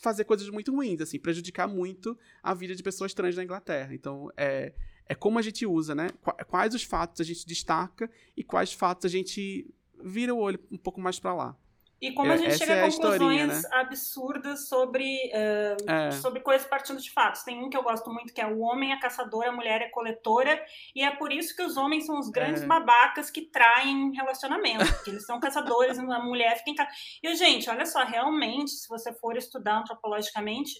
[0.00, 3.94] fazer coisas muito ruins, assim, prejudicar muito a vida de pessoas trans na Inglaterra.
[3.94, 4.72] Então, é,
[5.06, 6.08] é como a gente usa, né?
[6.22, 9.68] Qua- Quais os fatos a gente destaca e quais fatos a gente
[10.02, 11.56] vira o olho um pouco mais pra lá.
[12.00, 16.10] E como É, a gente essa chega é a a conclusões absurdas sobre, eh, É,
[16.12, 17.42] sobre coisas partindo de fatos.
[17.42, 19.88] Tem um que eu gosto muito, que é o homem é caçador, a mulher é
[19.90, 22.66] coletora, e é por isso que os homens são os grandes É.
[22.66, 26.90] babacas que traem relacionamento, porque eles são caçadores e a mulher fica em casa.
[27.22, 30.72] E, gente, olha só, realmente, se você for estudar antropologicamente,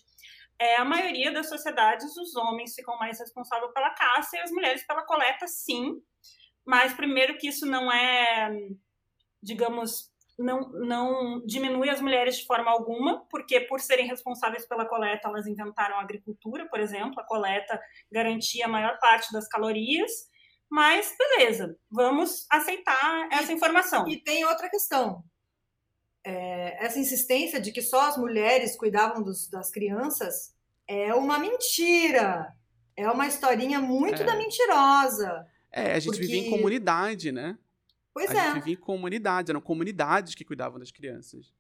[0.59, 4.87] é, a maioria das sociedades, os homens ficam mais responsáveis pela caça e as mulheres
[4.87, 6.01] pela coleta, sim.
[6.67, 8.51] Mas, primeiro, que isso não é,
[9.43, 10.10] digamos,
[10.43, 15.47] não, não diminui as mulheres de forma alguma, porque por serem responsáveis pela coleta, elas
[15.47, 20.11] inventaram a agricultura, por exemplo, a coleta garantia a maior parte das calorias,
[20.69, 24.07] mas beleza, vamos aceitar essa informação.
[24.09, 25.23] E tem outra questão.
[26.25, 30.55] É, essa insistência de que só as mulheres cuidavam dos- das crianças
[30.87, 32.53] é uma mentira.
[32.97, 34.25] É uma historinha muito É.
[34.25, 35.47] da mentirosa.
[35.73, 37.57] é, a gente vivia em Porque- comunidade, né?
[38.13, 38.45] Pois a é.
[38.47, 41.53] gente vivia em comunidade, eram comunidades que cuidavam das crianças.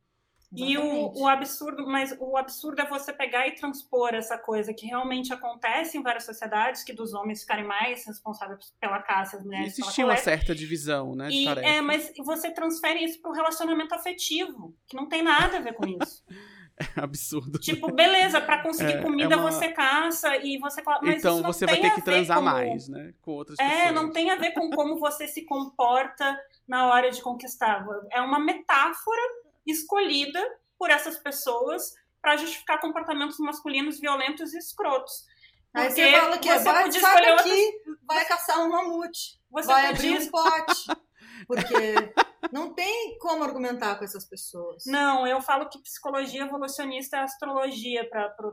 [0.52, 4.84] E o, o absurdo, mas o absurdo é você pegar e transpor essa coisa que
[4.84, 9.78] realmente acontece em várias sociedades, que dos homens ficarem mais responsáveis pela caça, as mulheres
[9.78, 11.70] existia uma certa divisão, né, de E, tarefas.
[11.70, 15.74] é, mas você transfere isso para o relacionamento afetivo, que não tem nada a ver
[15.74, 16.24] com isso.
[16.96, 17.58] É absurdo.
[17.58, 20.82] Tipo, beleza, para conseguir É, comida é uma- você caça e você.
[21.02, 23.12] Mas então você vai ter que transar com- mais, né?
[23.20, 23.78] Com outras pessoas.
[23.80, 27.86] É, não tem a ver com como você se comporta na hora de conquistar.
[28.10, 29.20] É uma metáfora
[29.66, 30.40] escolhida
[30.78, 35.26] por essas pessoas para justificar comportamentos masculinos violentos e escrotos.
[35.74, 37.72] Aí Porque você fala que você vai, podia escolher daqui,
[38.06, 40.84] vai caçar um mamute, Você vai podia abrir um pote.
[41.46, 42.12] Porque
[42.53, 44.85] não tem como argumentar com essas pessoas.
[44.87, 48.09] Não, eu falo que psicologia evolucionista é astrologia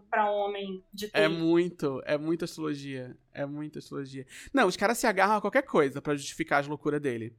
[0.09, 1.33] para homem de É TI.
[1.33, 3.17] muito, é muita astrologia.
[3.33, 4.25] É muita astrologia.
[4.53, 7.35] Não, os caras se agarram a qualquer coisa pra justificar as loucuras dele.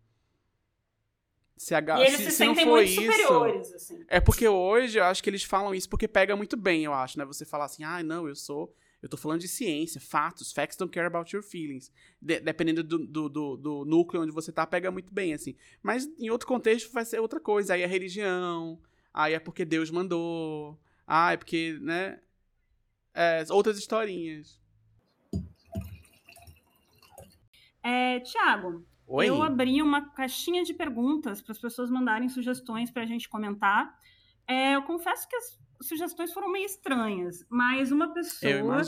[1.57, 2.03] Se agarram.
[2.03, 4.05] E eles se, se não sentem muito isso, superiores, assim.
[4.07, 7.19] É porque hoje eu acho que eles falam isso porque pega muito bem, eu acho,
[7.19, 7.25] né?
[7.25, 8.73] Você falar assim, ah, não, eu sou.
[9.01, 11.93] Eu tô falando de ciência, fatos, facts don't care about your feelings.
[12.21, 15.55] De- dependendo do, do, do, do núcleo onde você tá, pega muito bem, assim.
[15.83, 17.75] Mas em outro contexto vai ser outra coisa.
[17.75, 18.81] Aí é religião,
[19.15, 22.21] aí é porque Deus mandou, ah, é porque, né?
[23.15, 24.61] É, outras historinhas.
[27.83, 33.07] É, Tiago, eu abri uma caixinha de perguntas para as pessoas mandarem sugestões para a
[33.07, 33.97] gente comentar.
[34.47, 38.83] É, eu confesso que as sugestões foram meio estranhas, mas uma Eu pessoa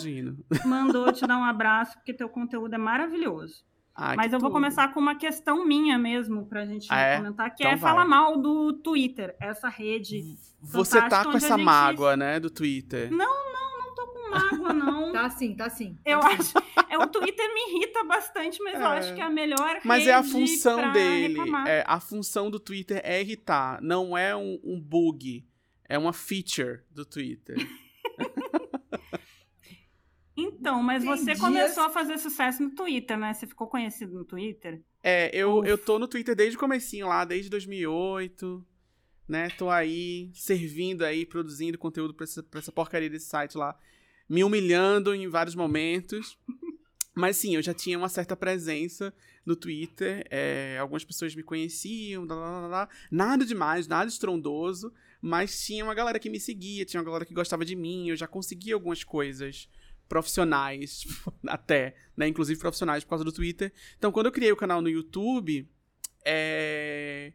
[0.66, 3.64] mandou te dar um abraço porque teu conteúdo é maravilhoso.
[3.94, 4.54] Ah, Mas eu vou tudo.
[4.56, 7.16] começar com uma questão minha mesmo pra gente Ah, é?
[7.18, 7.90] comentar, que Então é vai.
[7.90, 10.36] falar mal do Twitter, essa rede.
[10.62, 13.10] Você tá com essa a gente- mágoa, né, do Twitter.
[13.12, 15.00] Não tô com mágoa, não.
[15.12, 15.94] Tá sim, tá sim.
[16.02, 16.28] tá Eu sim.
[16.28, 16.54] acho.
[16.88, 18.98] É, o Twitter me irrita bastante, mas eu É.
[18.98, 21.28] acho que é a melhor Mas é a função dele.
[21.36, 21.66] reclamar.
[21.66, 23.82] É, a função do Twitter é irritar.
[23.82, 25.44] Não é um, um bug.
[25.90, 27.56] É uma feature do Twitter.
[30.36, 33.34] Então, mas Tem você dias- começou a fazer sucesso no Twitter, né?
[33.34, 34.82] Você ficou conhecido no Twitter?
[35.02, 35.68] É, eu, Uf.
[35.68, 38.64] eu tô no Twitter desde o comecinho lá, desde 2008.
[39.28, 39.50] Né?
[39.50, 43.78] Tô aí, servindo aí, produzindo conteúdo pra essa, pra essa porcaria desse site lá.
[44.28, 46.38] Me humilhando em vários momentos.
[47.14, 49.12] Mas sim, eu já tinha uma certa presença
[49.44, 50.24] no Twitter.
[50.30, 52.88] é, algumas pessoas me conheciam, lá, lá, lá, lá.
[53.10, 54.92] nada demais, nada estrondoso.
[55.20, 58.08] Mas tinha uma galera que me seguia, tinha uma galera que gostava de mim.
[58.08, 59.68] Eu já conseguia algumas coisas
[60.08, 61.04] profissionais,
[61.46, 62.26] até, né?
[62.26, 63.72] Inclusive profissionais por causa do Twitter.
[63.96, 65.68] Então, quando eu criei o canal no YouTube,
[66.24, 67.32] é,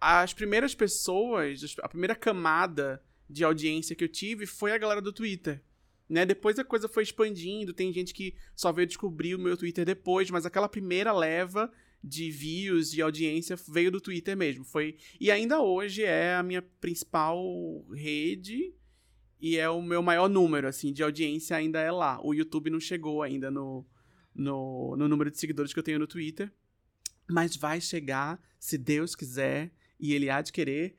[0.00, 5.12] as primeiras pessoas, a primeira camada de audiência que eu tive foi a galera do
[5.12, 5.62] Twitter.
[6.08, 6.24] Né?
[6.24, 10.30] Depois a coisa foi expandindo, tem gente que só veio descobrir o meu Twitter depois,
[10.30, 11.70] mas aquela primeira leva
[12.02, 14.64] de views, de audiência, veio do Twitter mesmo.
[14.64, 17.38] Foi E ainda hoje é a minha principal
[17.92, 18.72] rede
[19.40, 22.20] e é o meu maior número, assim, de audiência ainda é lá.
[22.24, 23.86] O YouTube não chegou ainda no,
[24.34, 26.52] no, no número de seguidores que eu tenho no Twitter.
[27.28, 30.96] Mas vai chegar, se Deus quiser, e Ele há de querer.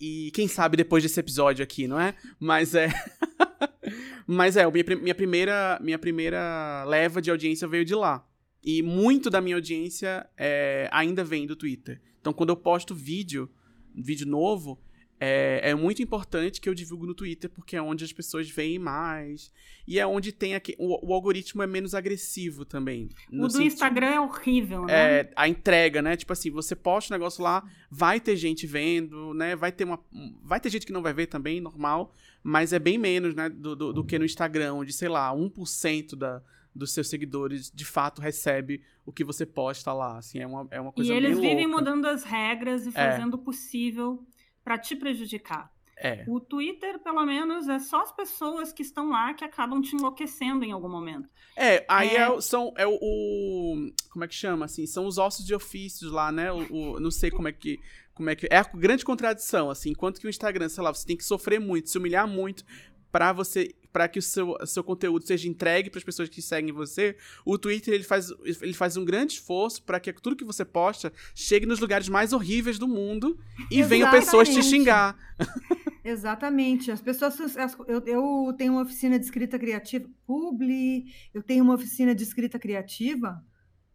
[0.00, 2.14] E quem sabe depois desse episódio aqui, não é?
[2.38, 2.88] Mas é.
[4.26, 8.27] Mas é, minha, minha, primeira, minha primeira leva de audiência veio de lá.
[8.62, 12.00] E muito da minha audiência é, ainda vem do Twitter.
[12.20, 13.48] Então, quando eu posto vídeo,
[13.94, 14.78] vídeo novo,
[15.20, 18.78] é, é muito importante que eu divulgo no Twitter, porque é onde as pessoas veem
[18.78, 19.52] mais.
[19.86, 20.76] E é onde tem aqui.
[20.78, 23.08] O, o algoritmo é menos agressivo também.
[23.32, 24.92] o do sentido- Instagram é horrível, né?
[25.20, 26.16] é, a entrega, né?
[26.16, 29.56] Tipo assim, você posta o negócio lá, vai ter gente vendo, né?
[29.56, 29.98] Vai ter uma.
[30.42, 32.14] Vai ter gente que não vai ver também, normal.
[32.42, 33.48] Mas é bem menos, né?
[33.48, 36.42] Do, do, do que no Instagram, onde, sei lá, 1% da,
[36.78, 40.16] dos seus seguidores de fato recebe o que você posta lá.
[40.18, 41.80] Assim, é uma, é uma E coisa eles bem vivem louca.
[41.84, 44.24] mudando as regras e fazendo o possível
[44.64, 45.70] pra te prejudicar.
[46.00, 46.24] É.
[46.28, 50.64] O Twitter, pelo menos, é só as pessoas que estão lá que acabam te enlouquecendo
[50.64, 51.28] em algum momento.
[51.56, 52.20] É, aí É.
[52.20, 54.86] é, são, é o, o- Como é que chama, assim?
[54.86, 56.52] São os ossos de ofícios lá, né?
[56.52, 57.80] O, o- não sei como é que.
[58.14, 58.46] Como é que.
[58.48, 59.90] É a grande contradição, assim.
[59.90, 62.64] Enquanto que o Instagram, sei lá, você tem que sofrer muito, se humilhar muito
[63.10, 63.74] pra você.
[63.98, 67.58] Para que o seu, seu conteúdo seja entregue para as pessoas que seguem você, o
[67.58, 68.30] Twitter ele faz,
[68.62, 72.32] ele faz um grande esforço para que tudo que você posta chegue nos lugares mais
[72.32, 73.36] horríveis do mundo
[73.68, 74.70] e venham pessoas te Exatamente.
[74.70, 75.18] xingar.
[76.04, 76.92] Exatamente.
[76.92, 77.56] As pessoas.
[77.56, 82.22] as- eu, eu tenho uma oficina de escrita criativa, Publi, eu tenho uma oficina de
[82.22, 83.44] escrita criativa,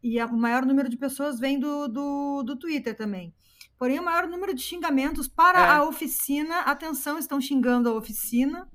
[0.04, 3.34] e a- o maior número de pessoas vem do, do, do Twitter também.
[3.80, 5.70] Porém, o maior número de xingamentos para É.
[5.78, 6.60] a oficina.
[6.64, 8.68] Atenção, estão xingando a oficina.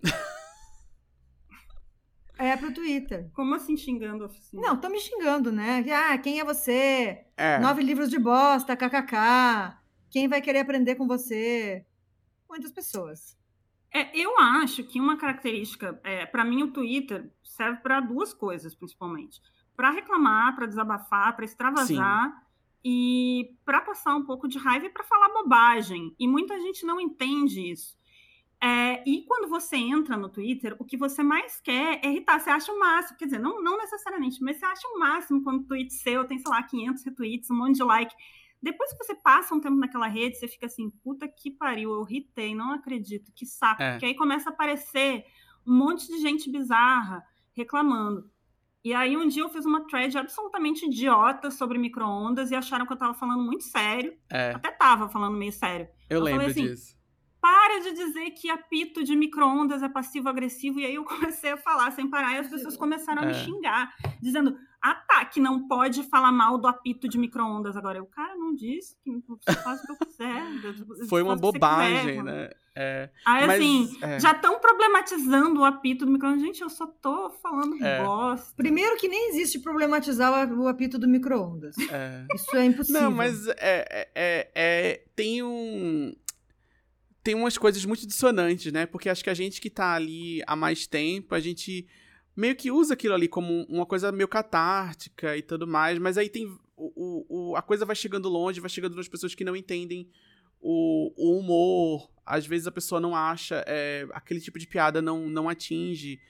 [2.38, 3.30] é pro Twitter.
[3.32, 4.62] Como assim xingando a oficina?
[4.62, 5.84] Não, estão me xingando, né?
[5.92, 7.24] Ah, quem é você?
[7.36, 7.58] É.
[7.58, 9.76] Nove livros de bosta, kkk.
[10.10, 11.84] Quem vai querer aprender com você?
[12.48, 13.36] Muitas pessoas.
[13.92, 18.74] É, eu acho que uma característica, é, para mim, o Twitter serve para duas coisas,
[18.74, 19.40] principalmente:
[19.74, 22.46] para reclamar, para desabafar, para extravasar
[22.84, 26.14] e para passar um pouco de raiva e para falar bobagem.
[26.18, 27.96] E muita gente não entende isso.
[28.62, 32.40] É, e quando você entra no Twitter, o que você mais quer é irritar.
[32.40, 35.60] Você acha o máximo, quer dizer, não, não necessariamente, mas você acha o máximo quando
[35.60, 38.14] o tweet seu tem, sei lá, 500 retweets, um monte de like.
[38.62, 42.06] Depois que você passa um tempo naquela rede, você fica assim, puta que pariu, eu
[42.08, 43.82] irritei, não acredito, que saco.
[43.82, 43.92] É.
[43.92, 45.24] Porque aí começa a aparecer
[45.66, 48.30] um monte de gente bizarra reclamando.
[48.82, 52.92] E aí um dia eu fiz uma thread absolutamente idiota sobre micro-ondas e acharam que
[52.92, 54.16] eu tava falando muito sério.
[54.30, 54.52] É.
[54.52, 55.88] Até tava falando meio sério.
[56.08, 56.95] Eu, eu lembro assim, disso.
[57.46, 60.80] Para de dizer que apito de micro-ondas é passivo-agressivo.
[60.80, 63.34] E aí eu comecei a falar sem parar e as pessoas começaram a me é.
[63.34, 68.02] xingar, dizendo: ah, tá, que não pode falar mal do apito de micro-ondas agora.
[68.02, 71.08] O cara não disse que você faz o que eu quiser.
[71.08, 72.50] Foi uma bobagem, né?
[72.74, 74.20] É, Aí, mas, assim, é.
[74.20, 76.42] já estão problematizando o apito do micro-ondas.
[76.42, 78.04] Gente, eu só tô falando é.
[78.04, 78.54] bosta.
[78.56, 81.76] Primeiro que nem existe problematizar o apito do micro-ondas.
[81.78, 82.26] É.
[82.34, 83.02] Isso é impossível.
[83.02, 86.12] Não, mas é, é, é, tem um...
[87.26, 88.86] Tem umas coisas muito dissonantes, né?
[88.86, 91.84] Porque acho que a gente que tá ali há mais tempo, a gente
[92.36, 96.28] meio que usa aquilo ali como uma coisa meio catártica e tudo mais, mas aí
[96.28, 96.46] tem...
[96.76, 100.08] O, o, a coisa vai chegando longe, vai chegando nas pessoas que não entendem
[100.60, 105.28] o, o humor, às vezes a pessoa não acha, é, aquele tipo de piada não,
[105.28, 106.20] não atinge,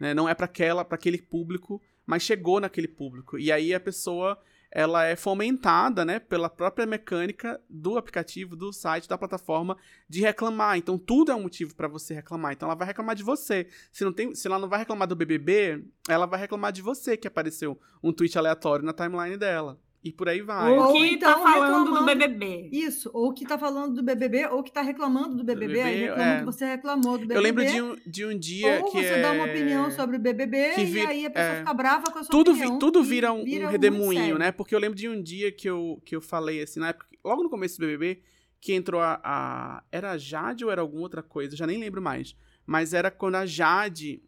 [0.00, 0.14] né?
[0.14, 3.38] Não é para aquela, para aquele público, mas chegou naquele público.
[3.38, 4.42] E aí a pessoa
[4.76, 9.74] ela é fomentada, né, pela própria mecânica do aplicativo, do site, da plataforma
[10.06, 10.76] de reclamar.
[10.76, 12.52] Então tudo é um motivo para você reclamar.
[12.52, 13.68] Então ela vai reclamar de você.
[13.90, 17.16] Se não tem, se ela não vai reclamar do BBB, ela vai reclamar de você
[17.16, 19.80] que apareceu um tweet aleatório na timeline dela.
[20.06, 20.70] E por aí vai.
[20.70, 22.68] Ou que então tá falando do BBB.
[22.70, 26.00] Isso, ou que tá falando do BBB, ou que tá reclamando do BBB, BBB aí
[26.02, 26.38] reclama é.
[26.38, 27.34] que você reclamou do BBB.
[27.34, 29.22] Eu lembro de um, de um dia ou que você é...
[29.22, 30.98] dá uma opinião sobre o BBB vi...
[31.00, 31.58] e aí a pessoa é...
[31.58, 32.74] fica brava com a sua tudo opinião.
[32.74, 34.52] Vi, tudo vira um, vira um redemoinho, né?
[34.52, 37.42] Porque eu lembro de um dia que eu, que eu falei assim, na época, logo
[37.42, 38.22] no começo do BBB,
[38.60, 39.82] que entrou a, a...
[39.90, 41.56] Era a Jade ou era alguma outra coisa?
[41.56, 42.36] Já nem lembro mais.
[42.64, 44.22] Mas era quando a Jade...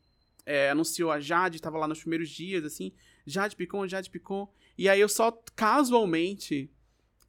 [0.44, 2.90] É, anunciou a Jade, tava lá nos primeiros dias, assim,
[3.26, 4.48] Jade Picon, Jade Picon.
[4.78, 6.70] E aí eu só casualmente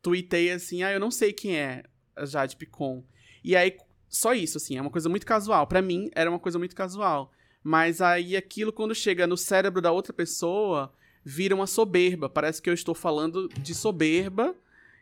[0.02, 1.84] tuitei assim, ah, eu não sei quem é
[2.16, 3.04] a Jade Picon.
[3.44, 3.76] E aí,
[4.08, 5.66] só isso, assim, é uma coisa muito casual.
[5.66, 7.32] para mim, era uma coisa muito casual.
[7.64, 12.30] Mas aí aquilo, quando chega no cérebro da outra pessoa, vira uma soberba.
[12.30, 14.56] Parece que eu estou falando de soberba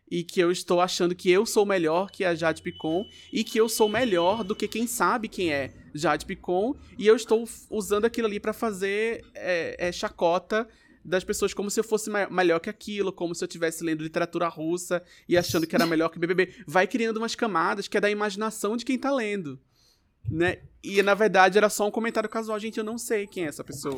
[0.09, 3.59] e que eu estou achando que eu sou melhor que a Jade Picon e que
[3.59, 8.05] eu sou melhor do que quem sabe quem é Jade Picon e eu estou usando
[8.05, 10.67] aquilo ali para fazer é, é, chacota
[11.07, 14.49] das pessoas como se eu fosse melhor que aquilo, como se eu estivesse lendo literatura
[14.49, 16.53] russa e achando que era melhor que BBB.
[16.67, 19.57] Vai criando umas camadas que é da imaginação de quem tá lendo,
[20.29, 20.59] né?
[20.83, 23.63] E na verdade era só um comentário casual, gente, eu não sei quem é essa
[23.63, 23.95] pessoa.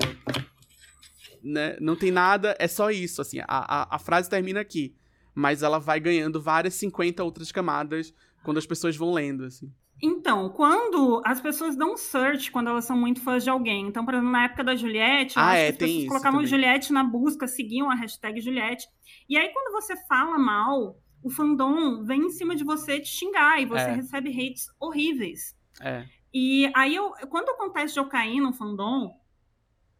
[1.43, 1.78] Né?
[1.82, 4.95] Não tem nada, é só isso, assim, a, a, a frase termina aqui,
[5.34, 9.74] mas ela vai ganhando várias 50 outras camadas quando as pessoas vão lendo, assim.
[10.02, 13.88] Então, quando as pessoas dão search quando elas são muito fãs de alguém.
[13.88, 16.48] Então, por exemplo, na época da Juliette, ah, é, as pessoas colocavam também.
[16.48, 18.88] Juliette na busca, seguiam a hashtag Juliette.
[19.28, 23.62] E aí, quando você fala mal, o fandom vem em cima de você te xingar
[23.62, 23.94] e você é.
[23.94, 25.56] recebe hates horríveis.
[25.82, 26.06] É.
[26.34, 29.14] E aí, eu, quando acontece de eu cair no fandom,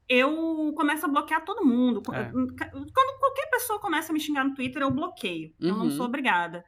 [0.08, 2.02] eu começo a bloquear todo mundo.
[2.14, 2.32] É.
[2.32, 5.54] Quando qualquer pessoa começa a me xingar no Twitter, eu bloqueio.
[5.60, 5.68] Uhum.
[5.68, 6.64] Eu não sou obrigada.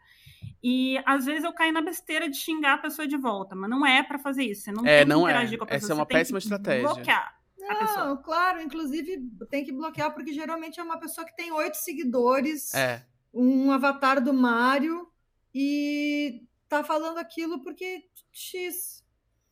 [0.64, 3.86] E às vezes eu caio na besteira de xingar a pessoa de volta, mas não
[3.86, 4.64] é para fazer isso.
[4.64, 5.58] Você não é, tem não que interagir é.
[5.58, 5.86] com a pessoa.
[5.86, 6.88] Essa é uma péssima estratégia.
[6.88, 7.42] Bloquear.
[7.58, 9.20] Não, claro, inclusive
[9.50, 13.04] tem que bloquear, porque geralmente é uma pessoa que tem oito seguidores, é.
[13.34, 15.08] um avatar do Mario
[15.54, 19.02] e tá falando aquilo porque X.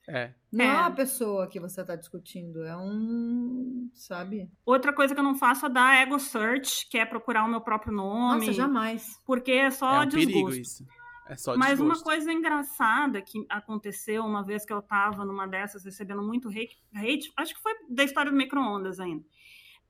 [0.07, 0.33] É.
[0.51, 0.67] Não é.
[0.67, 3.89] é uma pessoa que você está discutindo, é um.
[3.93, 4.49] Sabe?
[4.65, 7.61] Outra coisa que eu não faço é dar ego search, que é procurar o meu
[7.61, 8.47] próprio nome.
[8.47, 9.19] Nossa, jamais.
[9.25, 10.31] Porque é só é um desgosto.
[10.31, 10.85] Perigo isso.
[11.29, 11.85] É só Mas desgosto.
[11.95, 16.75] uma coisa engraçada que aconteceu uma vez que eu estava numa dessas recebendo muito hate,
[16.95, 19.23] hate acho que foi da história do micro-ondas ainda.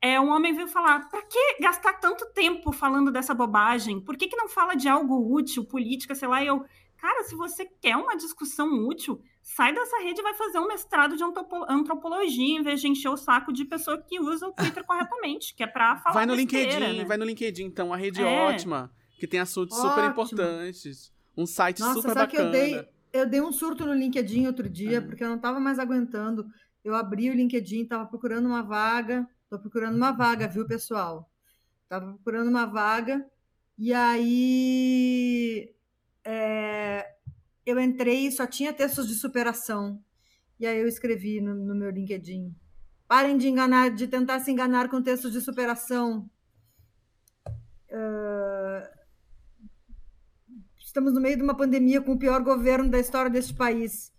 [0.01, 3.99] É, um homem veio falar: para que gastar tanto tempo falando dessa bobagem?
[4.01, 6.43] Por que, que não fala de algo útil, política, sei lá?
[6.43, 6.65] E eu,
[6.97, 11.15] cara, se você quer uma discussão útil, sai dessa rede e vai fazer um mestrado
[11.17, 11.23] de
[11.69, 15.63] antropologia em vez de encher o saco de pessoa que usa o Twitter corretamente, que
[15.63, 17.05] é para falar Vai no besteira, LinkedIn, né?
[17.05, 18.25] vai no LinkedIn, então, a rede É.
[18.47, 20.11] ótima, que tem assuntos super Ótimo.
[20.11, 21.11] importantes,
[21.41, 22.47] um site Nossa, super sabe que bacana.
[22.47, 25.07] eu dei, eu dei um surto no LinkedIn outro dia, Uhum.
[25.07, 26.45] porque eu não estava mais aguentando.
[26.83, 31.29] Eu abri o LinkedIn, estava procurando uma vaga, estou procurando uma vaga, viu, pessoal?
[31.83, 33.25] Estava procurando uma vaga,
[33.77, 35.73] e aí
[36.23, 37.15] é,
[37.65, 40.03] eu entrei e só tinha textos de superação.
[40.59, 42.53] E aí eu escrevi no, no meu LinkedIn.
[43.07, 46.29] Parem de enganar, de tentar se enganar com textos de superação.
[47.91, 48.89] Ah,
[50.89, 54.11] estamos no meio de uma pandemia com o pior governo da história deste país.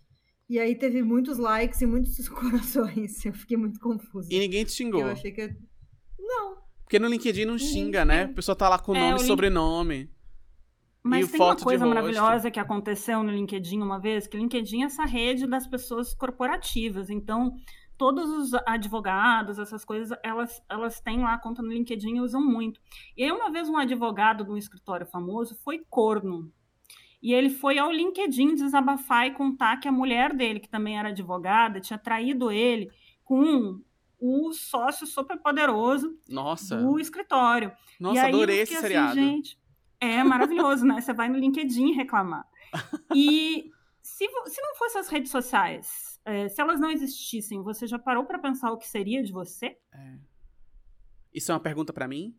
[0.49, 3.25] E aí teve muitos likes e muitos corações.
[3.25, 4.29] Eu fiquei muito confusa.
[4.31, 5.01] E ninguém te xingou.
[5.01, 5.55] Eu achei que.
[6.19, 6.57] Não.
[6.83, 8.23] Porque no LinkedIn não xinga, né?
[8.23, 10.09] A pessoa tá lá com É, nome e sobrenome.
[11.03, 14.83] Mas E tem uma coisa maravilhosa que aconteceu no LinkedIn uma vez, que o LinkedIn
[14.83, 17.09] é essa rede das pessoas corporativas.
[17.09, 17.55] Então,
[17.97, 22.41] todos os advogados, essas coisas, elas, elas têm lá a conta no LinkedIn e usam
[22.41, 22.79] muito.
[23.17, 26.51] E aí, uma vez, um advogado de um escritório famoso foi corno.
[27.21, 31.09] E ele foi ao LinkedIn desabafar e contar que a mulher dele, que também era
[31.09, 32.89] advogada, tinha traído ele
[33.23, 33.79] com
[34.19, 36.77] o sócio superpoderoso Nossa.
[36.77, 37.71] do escritório.
[37.99, 39.11] Nossa, e aí adorei esse fiquei seriado.
[39.11, 39.59] Assim, gente,
[39.99, 40.99] é maravilhoso, né?
[40.99, 42.47] Você vai no LinkedIn reclamar.
[43.13, 47.99] E se, se não fossem as redes sociais, é, se elas não existissem, você já
[47.99, 49.77] parou para pensar o que seria de você?
[49.91, 50.17] É.
[51.33, 52.35] Isso é uma pergunta pra mim?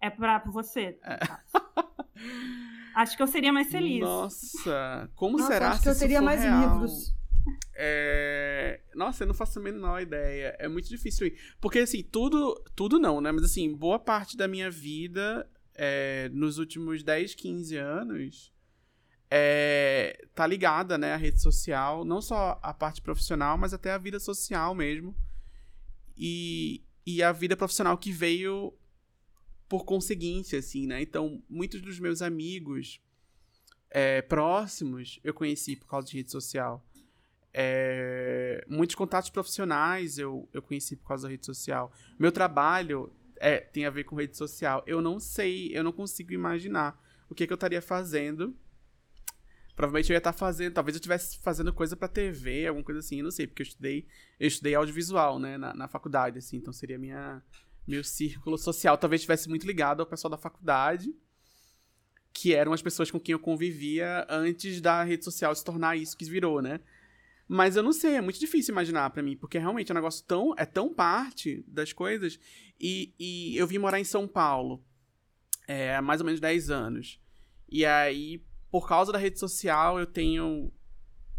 [0.00, 0.98] É para você.
[1.02, 1.18] É.
[2.98, 4.00] Acho que eu seria mais feliz.
[4.00, 6.80] Nossa, como Nossa, será acho se que eu isso teria for mais real?
[6.80, 7.14] livros.
[7.76, 8.80] É...
[8.92, 10.56] Nossa, eu não faço a menor ideia.
[10.58, 11.28] É muito difícil.
[11.28, 11.38] ir.
[11.60, 12.60] Porque, assim, tudo.
[12.74, 13.30] Tudo não, né?
[13.30, 18.52] Mas, assim, boa parte da minha vida, é, nos últimos 10, 15 anos,
[19.30, 21.12] é, tá ligada, né?
[21.12, 22.04] à rede social.
[22.04, 25.14] Não só a parte profissional, mas até a vida social mesmo.
[26.16, 28.76] E, e a vida profissional que veio
[29.68, 31.02] por conseguinte, assim, né?
[31.02, 33.00] Então, muitos dos meus amigos
[33.90, 36.84] é, próximos eu conheci por causa de rede social.
[37.52, 41.92] É, muitos contatos profissionais eu, eu conheci por causa da rede social.
[42.18, 44.82] Meu trabalho é, tem a ver com rede social.
[44.86, 48.56] Eu não sei, eu não consigo imaginar o que, que eu estaria fazendo.
[49.76, 53.18] Provavelmente eu ia estar fazendo, talvez eu estivesse fazendo coisa pra TV, alguma coisa assim,
[53.18, 54.08] eu não sei, porque eu estudei,
[54.40, 57.40] eu estudei audiovisual, né, na, na faculdade, assim, então seria minha,
[57.88, 58.98] meu círculo social.
[58.98, 61.14] Talvez estivesse muito ligado ao pessoal da faculdade,
[62.32, 66.16] que eram as pessoas com quem eu convivia antes da rede social se tornar isso
[66.16, 66.80] que virou, né?
[67.48, 70.22] Mas eu não sei, é muito difícil imaginar pra mim, porque realmente é um negócio
[70.26, 70.54] tão.
[70.56, 72.38] é tão parte das coisas.
[72.78, 74.84] E, e eu vim morar em São Paulo
[75.66, 77.18] é, há mais ou menos 10 anos.
[77.70, 80.70] E aí, por causa da rede social, eu tenho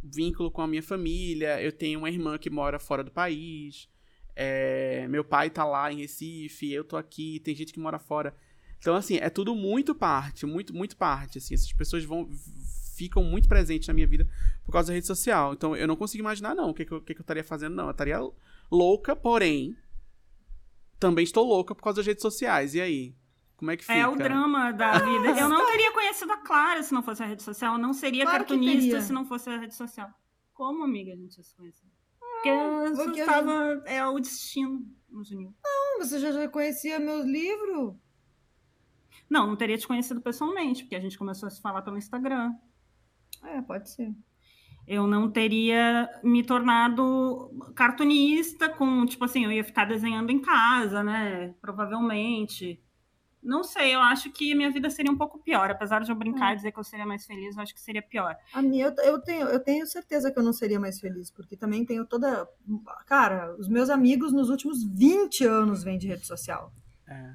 [0.02, 3.88] vínculo com a minha família, eu tenho uma irmã que mora fora do país,
[4.42, 8.34] é, meu pai tá lá em Recife, eu tô aqui, tem gente que mora fora.
[8.78, 11.54] Então, assim, é tudo muito parte, muito, muito parte, assim.
[11.54, 12.30] Essas pessoas vão
[12.96, 14.26] ficam muito presentes na minha vida
[14.64, 15.54] por causa da rede social.
[15.54, 17.76] Então, eu não consigo imaginar, não, o que, que, eu, que, que eu estaria fazendo,
[17.76, 17.86] não.
[17.86, 18.18] Eu estaria
[18.72, 19.76] louca, porém,
[20.98, 22.74] também estou louca por causa das redes sociais.
[22.76, 23.16] E aí?
[23.58, 23.94] Como é que fica?
[23.94, 25.38] É o drama da vida.
[25.38, 27.74] Eu não teria conhecido a Clara se não fosse a rede social.
[27.74, 30.10] Eu não seria Claro cartunista se não fosse a rede social.
[30.54, 31.99] Como, amiga, a gente ia se conhecer?
[32.42, 33.84] Porque porque estava...
[33.86, 35.54] É o destino nos uniu.
[35.64, 37.96] Não, você já, já conhecia meus livros?
[39.30, 42.54] Não, não teria te conhecido pessoalmente, porque a gente começou a se falar pelo Instagram.
[43.44, 44.14] É, pode ser.
[44.88, 51.04] Eu não teria me tornado cartunista com, tipo assim, eu ia ficar desenhando em casa,
[51.04, 51.54] né?
[51.62, 52.82] Provavelmente.
[53.42, 55.72] Não sei, eu acho que a minha vida seria um pouco pior.
[55.72, 58.02] Apesar de eu brincar e dizer que eu seria mais feliz, eu acho que seria
[58.02, 58.36] pior.
[58.54, 61.56] A minha, eu, eu, tenho, eu tenho certeza que eu não seria mais feliz, porque
[61.56, 62.48] também tenho toda.
[63.06, 66.74] Cara, os meus amigos nos últimos 20 anos vêm de rede social,
[67.08, 67.34] É.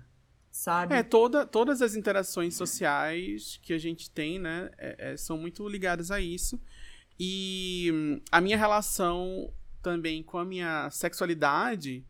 [0.51, 0.95] sabe?
[0.95, 5.67] É, toda, todas as interações sociais que a gente tem, né, é- é, são muito
[5.69, 6.61] ligadas a isso.
[7.19, 9.51] E hum, a minha relação
[9.83, 12.05] também com a minha sexualidade,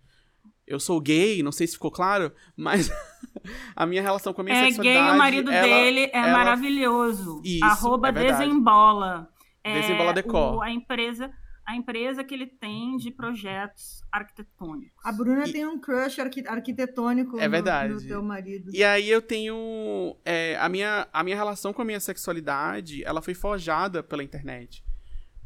[0.67, 2.91] eu sou gay, não sei se ficou claro, mas
[3.77, 5.05] a minha relação com a minha É sexualidade...
[5.07, 7.41] gay, o marido ela- dele é ela- maravilhoso.
[7.45, 8.13] Isso, Arroba é.
[8.13, 9.29] Desembola.
[9.63, 10.57] É Desembola Decor.
[10.57, 11.31] o- a empresa
[11.67, 14.93] a empresa que ele tem de projetos arquitetônicos.
[15.03, 17.95] A Bruna E- tem um crush arqui- arquitetônico É no- verdade.
[17.95, 18.71] no, teu marido.
[18.75, 20.15] E aí eu tenho.
[20.27, 24.85] é, a, minha, a minha relação com a minha sexualidade, ela foi forjada pela internet.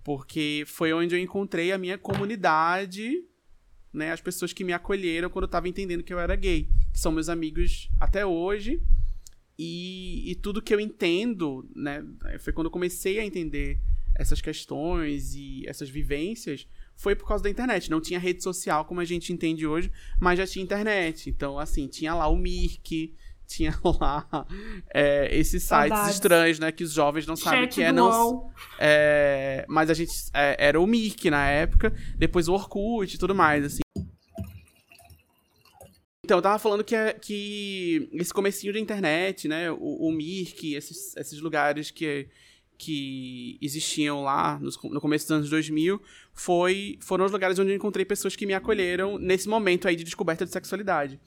[0.03, 3.13] Porque foi onde eu encontrei a minha comunidade,
[3.99, 4.13] né?
[4.13, 6.69] As pessoas que me acolheram quando eu tava entendendo que eu era gay.
[6.93, 8.81] Que são meus amigos até hoje.
[9.59, 12.05] E, e tudo que eu entendo, né?
[12.39, 13.81] Foi quando eu comecei a entender
[14.15, 17.91] essas questões e essas vivências, foi por causa da internet.
[17.91, 19.91] Não tinha rede social como a gente entende hoje,
[20.21, 21.31] mas já tinha internet.
[21.31, 23.15] Então, assim, tinha lá o Mirk,
[23.47, 24.47] tinha lá
[24.93, 26.15] é, esses sites Saudades.
[26.15, 26.71] estranhos, né?
[26.71, 27.93] Que os jovens não sabem o que é.
[27.93, 33.19] Não, é, mas a gente é, era o Mirk na época, depois o Orkut e
[33.19, 33.81] tudo mais, assim.
[36.29, 40.75] Então, eu tava falando que, é- que esse comecinho da internet, né, o, o Mirk,
[40.75, 42.29] esses, esses lugares que,
[42.77, 45.99] que existiam lá nos- no começo dos anos 2000,
[46.35, 50.05] foi, foram os lugares onde eu encontrei pessoas que me acolheram nesse momento aí de
[50.05, 51.19] descoberta de sexualidade.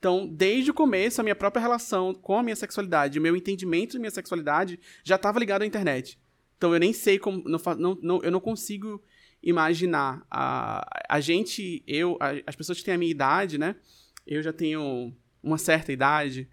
[0.00, 3.92] Então, desde o começo, a minha própria relação com a minha sexualidade, o meu entendimento
[3.92, 6.18] da minha sexualidade já estava ligado à internet.
[6.58, 7.44] Então, eu nem sei como.
[7.48, 9.00] Não, não, não- eu não consigo
[9.40, 10.26] imaginar.
[10.28, 13.76] A, a gente, eu, a, as pessoas que têm a minha idade, né?
[14.26, 16.48] Eu já tenho uma certa idade.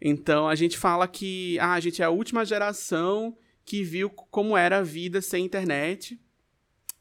[0.00, 4.56] Então a gente fala que ah, a gente é a última geração que viu como
[4.56, 6.20] era a vida sem internet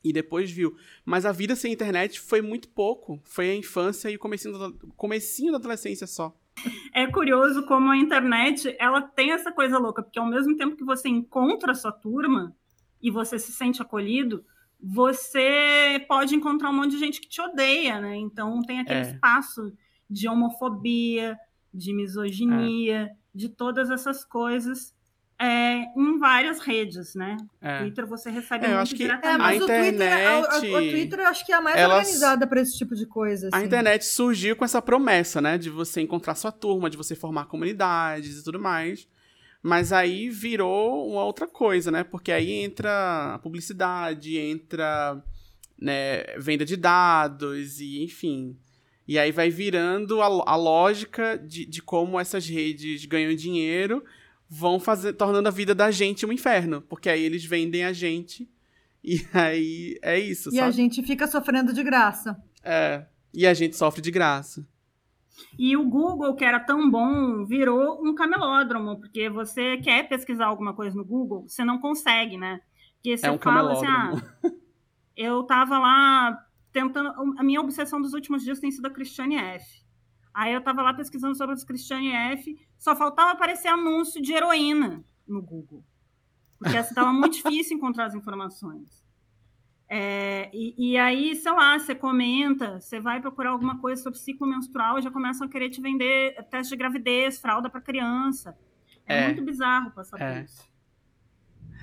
[0.04, 0.76] e depois viu.
[1.04, 3.20] Mas a vida sem internet foi muito pouco.
[3.26, 6.36] Foi a infância e o comecinho da, comecinho da adolescência só.
[6.94, 10.86] É curioso como a internet ela tem essa coisa louca, porque ao mesmo tempo que
[10.86, 12.56] você encontra a sua turma
[13.02, 14.46] e você se sente acolhido,
[14.82, 18.16] você pode encontrar um monte de gente que te odeia, né?
[18.16, 19.12] Então tem aquele é.
[19.12, 19.74] espaço
[20.10, 21.38] de homofobia,
[21.74, 23.16] de misoginia, é.
[23.34, 24.96] de todas essas coisas
[25.38, 27.36] é, em várias redes, né?
[27.62, 27.80] É.
[27.80, 29.36] Twitter você recebe é, muito acho que diretamente.
[29.36, 31.62] É, mas a o internet, Twitter, a, a, o Twitter eu acho que é a
[31.62, 33.50] mais elas, organizada para esse tipo de coisa.
[33.50, 33.58] Assim.
[33.58, 35.58] A internet surgiu com essa promessa, né?
[35.58, 39.08] De você encontrar sua turma, de você formar comunidades e tudo mais.
[39.62, 42.04] Mas aí virou uma outra coisa, né?
[42.04, 45.22] Porque aí entra a publicidade, entra
[45.78, 48.58] né, venda de dados e enfim.
[49.08, 54.04] E aí vai virando a, a lógica de, de como essas redes ganham dinheiro,
[54.50, 56.82] vão fazer, tornando a vida da gente um inferno.
[56.82, 58.50] Porque aí eles vendem a gente.
[59.04, 60.50] E aí é isso.
[60.50, 60.68] E sabe?
[60.68, 62.42] a gente fica sofrendo de graça.
[62.64, 63.06] É.
[63.34, 64.68] E a gente sofre de graça.
[65.60, 70.74] E o Google, que era tão bom, virou um camelódromo, porque você quer pesquisar alguma
[70.74, 72.62] coisa no Google, você não consegue, né?
[72.96, 74.12] Porque você é um fala assim, ah,
[75.16, 76.46] eu tava lá
[76.76, 77.10] tentando.
[77.40, 79.82] A minha obsessão dos últimos dias tem sido a Christiane F.
[80.34, 85.02] Aí eu tava lá pesquisando sobre as Christiane F, só faltava aparecer anúncio de heroína
[85.26, 85.82] no Google.
[86.60, 89.02] Porque estava muito difícil encontrar as informações.
[89.88, 94.48] É, e, e, aí, sei lá, você comenta, você vai procurar alguma coisa sobre ciclo
[94.48, 98.58] menstrual, já começam a querer te vender teste de gravidez, fralda para criança.
[99.06, 100.34] É, é, muito bizarro passar é.
[100.34, 100.76] por isso.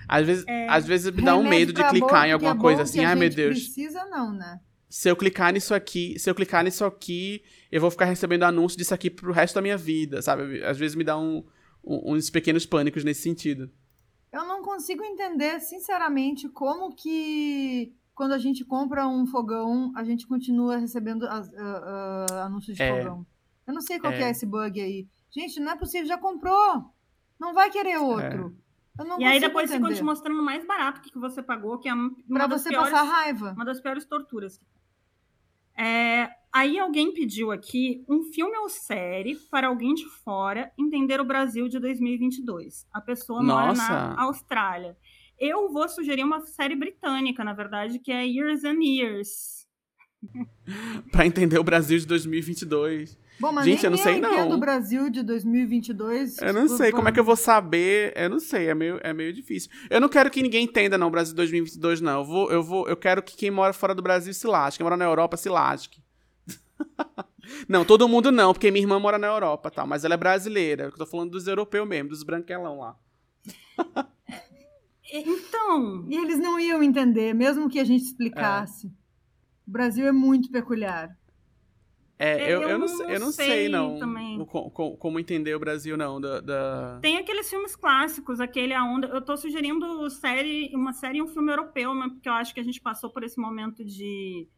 [0.06, 3.02] Às vezes, é, às vezes me dá um medo de clicar em alguma coisa assim,
[3.02, 3.54] ai meu Deus.
[3.54, 4.60] Precisa não, né?
[4.92, 8.76] Se eu clicar nisso aqui, se eu clicar nisso aqui, eu vou ficar recebendo anúncio
[8.76, 10.62] disso aqui pro resto da minha vida, sabe?
[10.62, 11.42] Às vezes me dá um,
[11.82, 13.70] um, uns pequenos pânicos nesse sentido.
[14.30, 20.26] Eu não consigo entender, sinceramente, como que quando a gente compra um fogão, a gente
[20.26, 23.26] continua recebendo as, uh, uh, anúncios de é, fogão.
[23.66, 24.24] Eu não sei qual é.
[24.24, 24.30] é.
[24.30, 25.08] esse bug aí.
[25.30, 26.84] Gente, não é possível, já comprou.
[27.40, 28.54] Não vai querer outro.
[29.00, 29.22] É.
[29.22, 29.88] e aí depois entender.
[29.88, 33.04] ficam te mostrando mais barato que você pagou, que é uma pra você piores, passar
[33.04, 33.52] raiva.
[33.52, 34.60] Uma das piores torturas.
[35.82, 41.24] É, aí alguém pediu aqui um filme ou série para alguém de fora entender o
[41.24, 42.86] Brasil de 2022.
[42.92, 43.82] A pessoa Nossa.
[43.82, 44.96] mora na Austrália.
[45.40, 49.66] Eu vou sugerir uma série britânica, na verdade, que é Years and Years.
[51.10, 53.18] para entender o Brasil de 2022.
[53.40, 54.48] Bom, mas Gente, eu não sei não.
[54.48, 56.38] do Brasil de 2022.
[56.38, 58.12] Eu não sei como é que eu vou saber.
[58.16, 59.70] Eu não sei, é meio, é meio difícil.
[59.90, 62.20] Eu não quero que ninguém entenda não o Brasil de 2022 não.
[62.20, 64.84] Eu vou, eu vou, eu quero que quem mora fora do Brasil se lasque, quem
[64.84, 66.00] mora na Europa se lasque.
[67.68, 70.84] não, todo mundo não, porque minha irmã mora na Europa, tá, mas ela é brasileira.
[70.84, 72.96] Eu tô falando dos europeus mesmo, dos branquelão lá.
[75.12, 78.86] então, e eles não iam entender, mesmo que a gente explicasse.
[78.86, 78.90] É.
[79.66, 81.16] O Brasil é muito peculiar.
[82.22, 83.96] É, é, eu, eu, eu, não, eu não sei, sei não
[84.38, 86.20] o, como, como, entender o Brasil, não.
[86.20, 89.08] Da, da, Tem aqueles filmes clássicos, aquele A Onda.
[89.08, 92.60] Eu tô sugerindo série, uma série e um filme europeu, mas porque eu acho que
[92.60, 94.48] a gente passou por esse momento de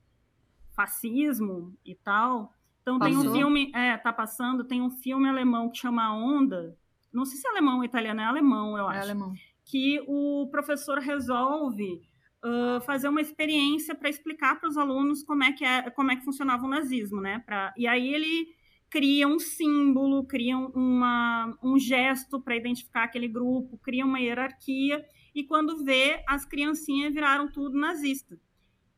[0.77, 2.53] fascismo e tal.
[2.83, 3.23] Então Passou?
[3.23, 6.77] tem um filme, é, tá passando, tem um filme alemão que chama A Onda.
[7.11, 8.99] Não sei se é alemão ou italiano, é alemão, eu é acho.
[8.99, 9.33] É alemão.
[9.65, 12.03] Que o professor resolve
[12.45, 16.17] uh, fazer uma experiência para explicar para os alunos como é que é, como é
[16.17, 17.43] que funcionava o nazismo, né?
[17.47, 18.49] Pra, e aí ele
[18.91, 25.43] cria um símbolo, cria uma, um gesto para identificar aquele grupo, cria uma hierarquia e
[25.43, 28.39] quando vê as criancinhas viraram tudo nazista.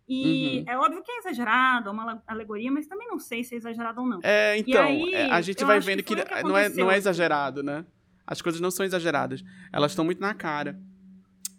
[0.08, 0.72] E uhum.
[0.72, 4.00] é óbvio que é exagerado, é uma alegoria, mas também não sei se é exagerado
[4.00, 4.20] ou não.
[4.22, 7.62] É, então, aí, é, a gente vai vendo que, que não, é, não é exagerado,
[7.62, 7.84] né?
[8.24, 9.42] As coisas não são exageradas.
[9.72, 10.78] Elas estão muito na cara.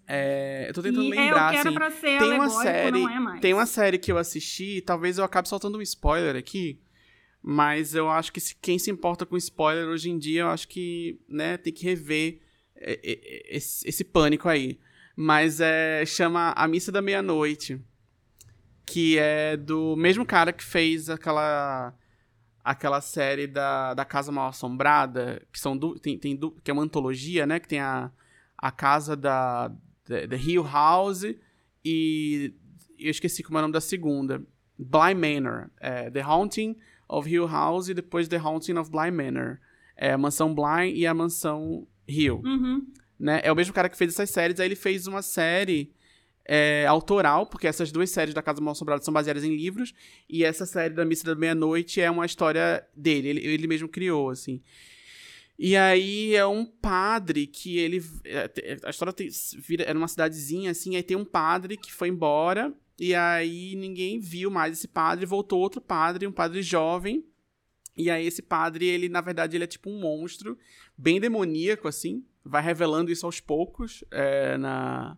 [0.08, 1.76] É, eu tô tentando e lembrar, é assim.
[2.18, 5.82] tem uma série, é tem uma série que eu assisti, talvez eu acabe soltando um
[5.82, 6.80] spoiler aqui,
[7.42, 10.68] mas eu acho que se, quem se importa com spoiler hoje em dia, eu acho
[10.70, 12.40] que, né, tem que rever
[12.80, 14.80] esse, esse pânico aí.
[15.16, 17.82] Mas é chama A Missa da Meia-Noite,
[18.86, 21.94] que é do mesmo cara que fez aquela
[22.64, 27.46] aquela série da, da Casa Mal Assombrada, que são tem, tem que é uma antologia,
[27.46, 28.12] né, que tem a
[28.58, 29.72] a casa da
[30.08, 31.24] The, The Hill House
[31.84, 32.54] e
[33.00, 34.42] eu esqueci como é o nome da segunda.
[34.78, 35.70] Bly Manor.
[35.80, 36.76] É, The Haunting
[37.08, 39.60] of Hill House e depois The Haunting of Bly Manor.
[39.96, 42.42] É a mansão Bly e a mansão Hill.
[42.44, 42.88] Uhum.
[43.20, 43.42] Né?
[43.44, 44.60] É o mesmo cara que fez essas séries.
[44.60, 45.92] Aí ele fez uma série
[46.48, 49.94] é, autoral, porque essas duas séries da Casa Mal Assombrada são baseadas em livros,
[50.30, 54.30] e essa série da Missa da Meia-Noite é uma história dele, ele, ele mesmo criou,
[54.30, 54.62] assim.
[55.60, 58.04] E aí é um padre que ele.
[58.24, 59.28] É, a história tem,
[59.58, 64.20] vira, era uma cidadezinha, assim, aí tem um padre que foi embora, e aí ninguém
[64.20, 67.26] viu mais esse padre, voltou outro padre, um padre jovem.
[67.96, 70.56] E aí esse padre, ele, na verdade, ele é tipo um monstro,
[70.96, 72.24] bem demoníaco, assim.
[72.46, 75.18] Vai revelando isso aos poucos é, na,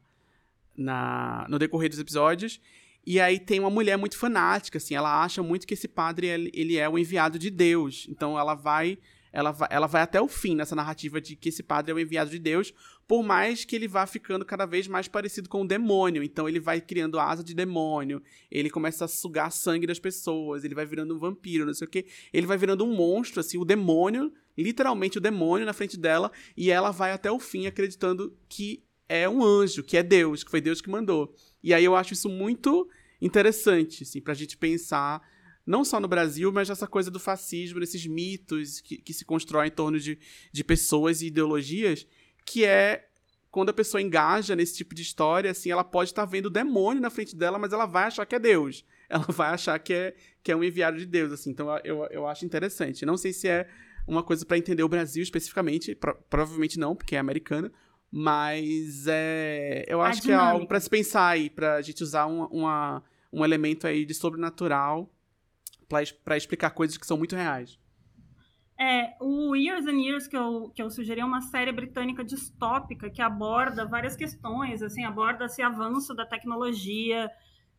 [0.76, 2.62] na, no decorrer dos episódios.
[3.06, 6.78] E aí tem uma mulher muito fanática, assim, ela acha muito que esse padre ele
[6.78, 8.08] é o enviado de Deus.
[8.10, 8.98] Então ela vai
[9.32, 12.00] ela vai, ela vai até o fim nessa narrativa de que esse padre é o
[12.00, 12.74] enviado de Deus,
[13.08, 16.22] por mais que ele vá ficando cada vez mais parecido com o demônio.
[16.24, 18.22] Então ele vai criando asa de demônio,
[18.52, 21.90] ele começa a sugar sangue das pessoas, ele vai virando um vampiro, não sei o
[21.90, 22.06] quê.
[22.32, 26.70] Ele vai virando um monstro, assim, o demônio, literalmente o demônio na frente dela, e
[26.70, 30.62] ela vai até o fim acreditando que é um anjo, que é Deus, que foi
[30.62, 31.34] Deus que mandou.
[31.64, 32.88] E aí eu acho isso muito
[33.22, 35.22] interessante, assim, pra gente pensar,
[35.70, 39.68] não só no Brasil, mas essa coisa do fascismo, desses mitos que, que se constroem
[39.68, 40.18] em torno de,
[40.52, 42.08] de pessoas e ideologias,
[42.44, 43.06] que é
[43.52, 46.50] quando a pessoa engaja nesse tipo de história, assim, ela pode estar tá vendo o
[46.50, 48.84] demônio na frente dela, mas ela vai achar que é Deus.
[49.10, 51.50] Ela vai achar que é, que é um enviado de Deus, assim.
[51.50, 53.08] Então eu, eu acho interessante.
[53.08, 53.68] Não sei se é
[54.08, 57.72] uma coisa para entender o Brasil especificamente, pro, provavelmente não, porque é americana,
[58.12, 62.48] mas é, eu acho que é algo para se pensar aí, pra gente usar uma,
[62.50, 63.04] uma,
[63.34, 65.12] um elemento aí de sobrenatural
[65.90, 67.78] para explicar coisas que são muito reais.
[68.80, 73.10] É, o Years and Years que eu, que eu sugeri é uma série britânica distópica
[73.10, 77.30] que aborda várias questões, assim, aborda esse avanço da tecnologia,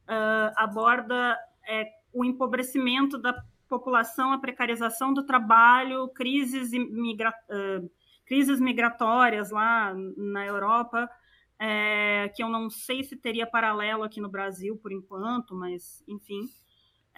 [0.07, 3.33] uh, aborda é, o empobrecimento da
[3.67, 7.91] população, a precarização do trabalho, crises migra uh,
[8.27, 11.11] crises migratórias lá na Europa,
[11.59, 16.43] é, que eu não sei se teria paralelo aqui no Brasil por enquanto, mas enfim.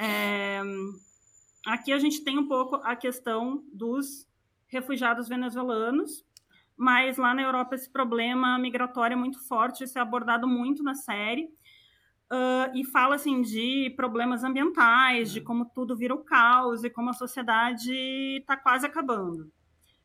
[0.04, 0.60] É,
[1.64, 4.26] aqui a gente tem um pouco a questão dos
[4.66, 6.24] refugiados venezuelanos,
[6.76, 10.94] mas lá na Europa esse problema migratório é muito forte, isso é abordado muito na
[10.94, 11.44] série.
[12.32, 17.10] Uh, e fala assim de problemas ambientais, de como tudo vira o caos e como
[17.10, 17.92] a sociedade
[18.40, 19.52] está quase acabando.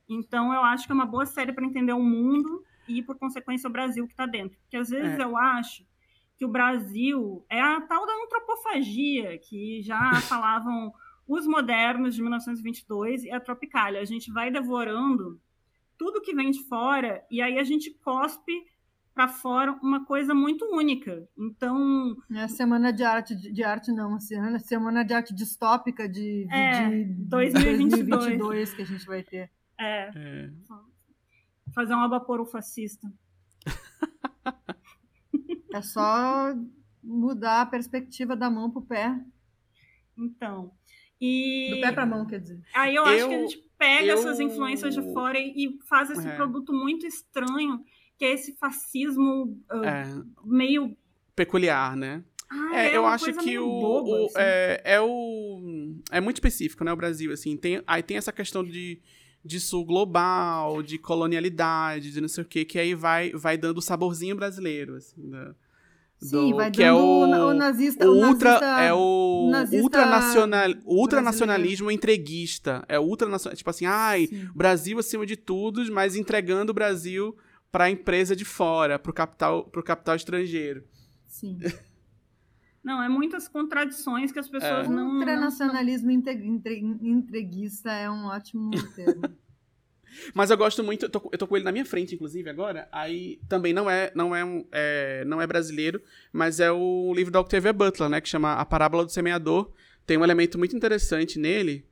[0.10, 3.68] Então, eu acho que é uma boa série para entender o mundo e, por consequência,
[3.70, 4.58] o Brasil que está dentro.
[4.60, 5.24] Porque às vezes é.
[5.24, 5.86] eu acho
[6.38, 10.94] que o Brasil é a tal da antropofagia, que já falavam
[11.28, 14.00] os modernos de 1922 e a Tropicália.
[14.00, 15.42] A gente vai devorando
[15.98, 18.54] tudo que vem de fora e aí a gente cospe
[19.16, 21.28] para fora uma coisa muito única.
[21.36, 22.16] Então.
[22.32, 26.88] É a semana de arte, de arte não, semana, semana de arte distópica de, é,
[26.88, 28.10] de 2022.
[28.10, 29.50] 2022 que a gente vai ter.
[29.80, 30.12] É.
[30.16, 30.52] é.
[31.74, 33.12] Fazer um abaporu fascista.
[35.78, 36.56] é só
[37.04, 39.20] mudar a perspectiva da mão pro pé.
[40.18, 40.72] Então.
[41.20, 41.72] E...
[41.76, 42.62] Do pé pra mão, quer dizer.
[42.74, 44.18] Aí eu, eu acho que a gente pega eu...
[44.18, 46.36] essas influências de fora e, e faz esse é.
[46.36, 47.84] produto muito estranho,
[48.18, 50.24] que é esse fascismo uh, é.
[50.44, 50.96] meio.
[51.36, 52.24] Peculiar, né?
[52.50, 54.36] Ah, é, é eu acho que o, boba, o assim.
[54.38, 58.64] é, é o é muito específico, né, o Brasil assim, tem aí tem essa questão
[58.64, 59.02] de
[59.48, 63.78] de sul global, de colonialidade, de não sei o que, que aí vai, vai dando
[63.78, 65.56] o saborzinho brasileiro, assim, da,
[66.20, 69.84] Sim, do, vai que é é o, o nazista, o ultra, nazista, é o nazista
[69.84, 74.50] ultranacional, ultranacionalismo entreguista, é ultranacional, tipo assim, ai, Sim.
[74.56, 77.38] Brasil acima de tudo, mas entregando o Brasil
[77.72, 80.84] para a empresa de fora, para o capital, pro capital estrangeiro.
[81.28, 81.60] Sim.
[82.84, 84.90] Não, é muitas contradições que as pessoas é.
[84.90, 85.18] não.
[85.20, 86.18] Ultranacionalismo não...
[87.02, 89.24] entreguista é um ótimo termo.
[90.34, 92.88] Mas eu gosto muito, eu tô, eu tô, com ele na minha frente, inclusive, agora.
[92.92, 96.02] Aí também não é, não é, é, não é brasileiro,
[96.32, 98.22] mas é o livro da Octavia Butler, né?
[98.22, 99.72] Que chama A Parábola do Semeador.
[100.06, 101.86] Tem um elemento muito interessante nele,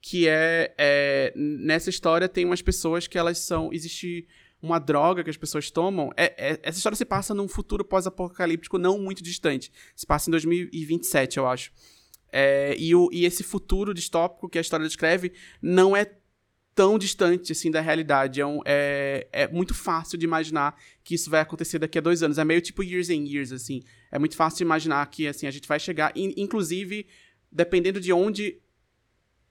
[0.00, 3.72] que é, é nessa história tem umas pessoas que elas são.
[3.72, 4.26] Existe
[4.62, 6.10] uma droga que as pessoas tomam.
[6.16, 9.72] É, é, essa história se passa num futuro pós-apocalíptico não muito distante.
[9.96, 11.72] Se passa em 2027, eu acho.
[12.32, 16.10] É, e, o, e esse futuro distópico que a história descreve não é
[16.74, 18.40] tão distante assim da realidade.
[18.40, 22.22] É, um, é, é, muito fácil de imaginar que isso vai acontecer daqui a dois
[22.22, 22.38] anos.
[22.38, 23.82] É meio tipo years and years, assim.
[24.10, 26.12] É muito fácil de imaginar que assim, a gente vai chegar.
[26.16, 27.06] inclusive,
[27.50, 28.58] dependendo de onde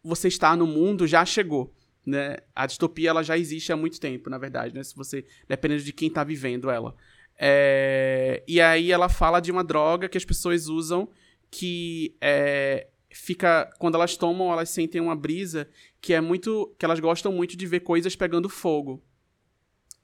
[0.04, 1.74] você está no mundo, já chegou
[2.06, 2.38] né?
[2.56, 4.84] A distopia ela já existe há muito tempo, na verdade, né?
[4.84, 6.96] Se você dependendo de quem está vivendo ela.
[7.38, 11.10] É, e aí ela fala de uma droga que as pessoas usam
[11.50, 17.00] que é, fica quando elas tomam elas sentem uma brisa que é muito que elas
[17.00, 19.04] gostam muito de ver coisas pegando fogo.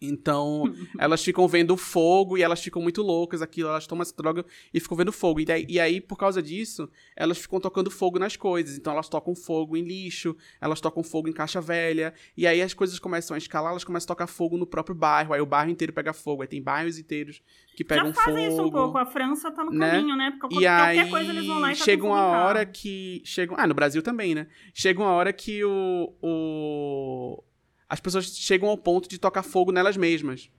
[0.01, 0.63] Então,
[0.99, 4.79] elas ficam vendo fogo e elas ficam muito loucas aquilo, elas tomam essa droga e
[4.79, 5.39] ficam vendo fogo.
[5.39, 8.77] E, daí, e aí, por causa disso, elas ficam tocando fogo nas coisas.
[8.77, 12.13] Então, elas tocam fogo em lixo, elas tocam fogo em caixa velha.
[12.35, 15.33] E aí, as coisas começam a escalar, elas começam a tocar fogo no próprio bairro.
[15.33, 16.41] Aí, o bairro inteiro pega fogo.
[16.41, 17.41] Aí, tem bairros inteiros
[17.75, 18.53] que pegam Já fazem fogo.
[18.53, 18.97] isso um pouco.
[18.97, 19.91] A França tá no né?
[19.91, 20.31] caminho, né?
[20.39, 23.21] Porque E qualquer aí, coisa eles vão lá e chega tacam uma fogo hora que.
[23.23, 24.47] Chega, ah, no Brasil também, né?
[24.73, 27.43] Chega uma hora que o, o.
[27.89, 30.49] As pessoas chegam ao ponto de tocar fogo nelas mesmas.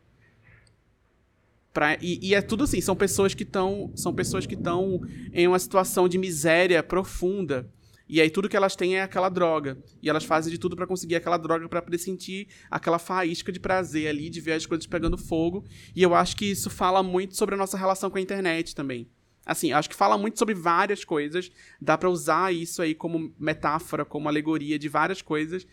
[1.73, 3.93] Pra, e, e é tudo assim, são pessoas que estão.
[3.95, 5.01] São pessoas que estão
[5.33, 7.71] em uma situação de miséria profunda.
[8.09, 9.77] E aí tudo que elas têm é aquela droga.
[10.03, 13.61] E elas fazem de tudo pra conseguir aquela droga pra poder sentir aquela faísca de
[13.61, 15.65] prazer ali, de ver as coisas pegando fogo.
[15.95, 19.07] E eu acho que isso fala muito sobre a nossa relação com a internet também.
[19.45, 21.51] Assim, acho que fala muito sobre várias coisas.
[21.81, 25.67] Dá pra usar isso aí como metáfora, como alegoria de várias coisas.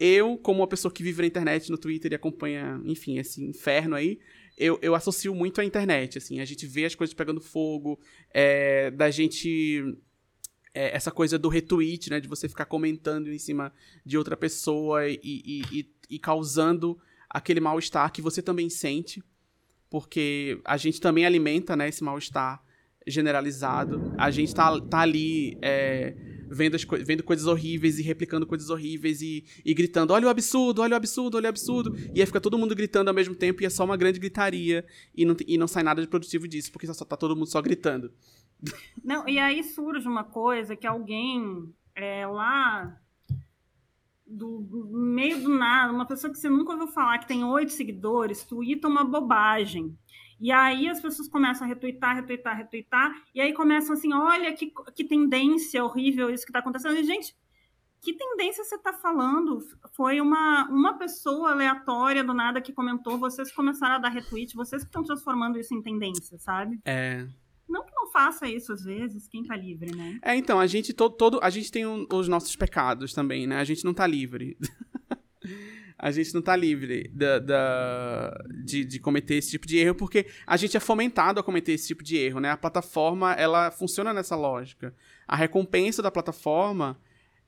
[0.00, 3.94] Eu, como uma pessoa que vive na internet, no Twitter e acompanha, enfim, esse inferno
[3.94, 4.18] aí,
[4.56, 6.40] eu, eu associo muito à internet, assim.
[6.40, 8.00] A gente vê as coisas pegando fogo,
[8.32, 9.94] é, da gente...
[10.72, 12.18] é, essa coisa do retweet, né?
[12.18, 13.72] De você ficar comentando em cima
[14.04, 16.98] de outra pessoa e, e, e, e causando
[17.28, 19.22] aquele mal-estar que você também sente.
[19.90, 22.62] Porque a gente também alimenta, né, esse mal-estar
[23.06, 24.14] generalizado.
[24.16, 26.14] A gente tá, tá ali é,
[26.50, 30.82] vendo, as vendo coisas horríveis e replicando coisas horríveis e, e gritando: olha o absurdo,
[30.82, 31.96] olha o absurdo, olha o absurdo.
[32.14, 34.84] E aí fica todo mundo gritando ao mesmo tempo e é só uma grande gritaria
[35.14, 37.62] e não, e não sai nada de produtivo disso, porque só tá todo mundo só
[37.62, 38.12] gritando.
[39.02, 43.00] Não, e aí surge uma coisa que alguém é, lá
[44.26, 47.72] do, do meio do nada, uma pessoa que você nunca ouviu falar, que tem oito
[47.72, 49.96] seguidores, tuita uma bobagem.
[50.40, 54.72] E aí as pessoas começam a retweetar, retweetar, retweetar, e aí começam assim, olha que,
[54.94, 56.96] que tendência horrível isso que está acontecendo.
[56.96, 57.36] E, gente,
[58.00, 59.58] que tendência você está falando?
[59.94, 64.82] Foi uma, uma pessoa aleatória do nada que comentou, vocês começaram a dar retweet, vocês
[64.82, 66.80] que estão transformando isso em tendência, sabe?
[66.86, 67.26] É.
[67.68, 70.18] Não que não faça isso às vezes, quem tá livre, né?
[70.22, 73.58] É, então, a gente todo, todo a gente tem um- os nossos pecados também, né?
[73.58, 74.56] A gente não tá livre.
[76.02, 78.34] a gente não tá livre da, da-
[78.64, 81.88] de, de cometer esse tipo de erro, porque a gente é fomentado a cometer esse
[81.88, 82.50] tipo de erro, né?
[82.50, 84.94] A plataforma, ela funciona nessa lógica.
[85.28, 86.98] A recompensa da plataforma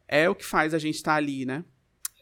[0.06, 1.64] é o que faz a gente estar ali, né?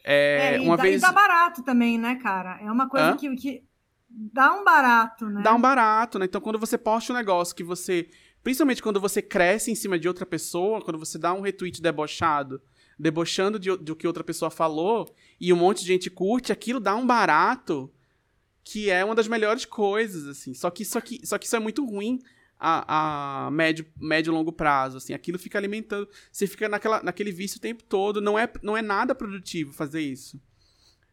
[0.05, 2.57] É, É, e, uma dá, vez e dá barato também, né, cara?
[2.61, 3.17] É uma coisa Hã?
[3.17, 3.63] que, que
[4.09, 5.41] dá um barato, né?
[5.43, 6.25] dá um barato, né?
[6.25, 8.09] Então, quando você posta um negócio que você.
[8.41, 12.59] Principalmente quando você cresce em cima de outra pessoa, quando você dá um retweet debochado,
[12.97, 16.95] debochando de, do que outra pessoa falou, e um monte de gente curte, aquilo dá
[16.95, 17.91] um barato
[18.63, 20.53] que é uma das melhores coisas, assim.
[20.53, 22.19] Só que, só que, só que isso é muito ruim
[22.59, 25.13] a, a médio, médio e longo prazo, assim.
[25.13, 26.07] Aquilo fica alimentando.
[26.31, 28.21] Você fica naquela, naquele vício o tempo todo.
[28.21, 30.39] Não é, não é nada produtivo fazer isso.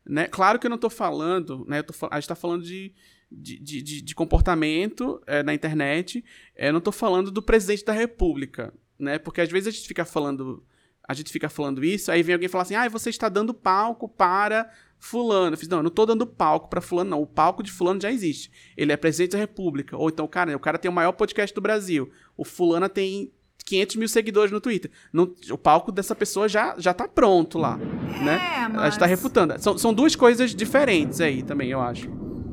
[0.04, 0.26] Né?
[0.26, 1.82] Claro que eu não tô falando, né?
[1.82, 2.92] Tô, a gente tá falando de,
[3.32, 6.22] de, de, de- comportamento é, na internet.
[6.54, 9.18] É, Eu não tô falando do presidente da república, né?
[9.18, 10.62] Porque às vezes a gente fica falando.
[11.08, 14.06] A gente fica falando isso, aí vem alguém falar assim: ah, você está dando palco
[14.08, 15.54] para fulano.
[15.54, 17.22] Eu fiz, não, eu não tô dando palco para fulano, não.
[17.22, 18.50] O palco de fulano já existe.
[18.76, 19.96] Ele é presidente da república.
[19.96, 22.10] Ou então, cara, o cara tem o maior podcast do Brasil.
[22.36, 23.32] O fulano tem
[23.64, 24.90] 500 mil seguidores no Twitter.
[25.12, 28.34] No- o palco dessa pessoa já, já tá pronto lá, né?
[28.34, 28.84] É, A mas...
[28.92, 29.54] gente tá refutando.
[29.62, 32.10] São, são duas coisas diferentes aí também, eu acho.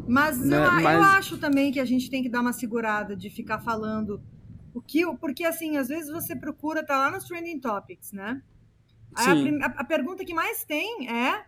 [0.08, 2.54] Mas, Né, eu, a- eu mas- acho também que a gente tem que dar uma
[2.54, 4.22] segurada de ficar falando
[4.76, 5.04] o que.
[5.18, 8.42] Porque, assim, às vezes você procura, tá lá nos Trending Topics, né?
[9.16, 11.46] A, a- a pergunta que mais tem é: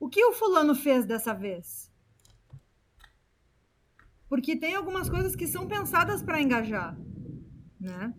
[0.00, 1.90] o que o fulano fez dessa vez?
[4.28, 6.98] Porque tem algumas coisas que são pensadas para engajar,
[7.80, 8.12] né?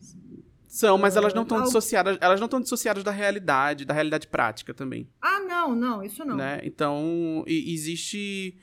[0.68, 4.74] São, mas elas não estão dissociadas, elas não estão dissociadas da realidade, da realidade prática
[4.74, 6.36] também, Ah, não, não, isso não.
[6.36, 6.60] né?
[6.64, 8.58] Então, existe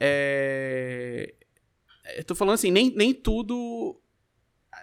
[0.00, 1.34] é...
[2.16, 3.98] Eu tô falando assim, nem, nem tudo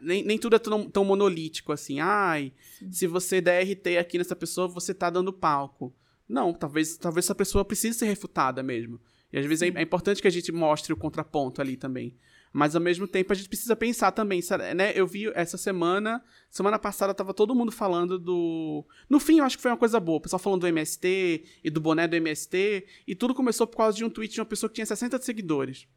[0.01, 1.99] nem, nem tudo é tão, tão monolítico assim.
[1.99, 2.91] Ai, Sim.
[2.91, 5.95] se você der RT aqui nessa pessoa, você tá dando palco.
[6.27, 8.99] Não, talvez, talvez essa pessoa precise ser refutada mesmo.
[9.31, 12.17] E às vezes é, é importante que a gente mostre o contraponto ali também.
[12.53, 14.41] Mas ao mesmo tempo a gente precisa pensar também,
[14.75, 14.91] né?
[14.93, 18.85] Eu vi essa semana, semana passada tava todo mundo falando do.
[19.09, 20.17] No fim, eu acho que foi uma coisa boa.
[20.17, 22.85] O pessoal falando do MST e do boné do MST.
[23.07, 25.87] E tudo começou por causa de um tweet de uma pessoa que tinha 60 seguidores.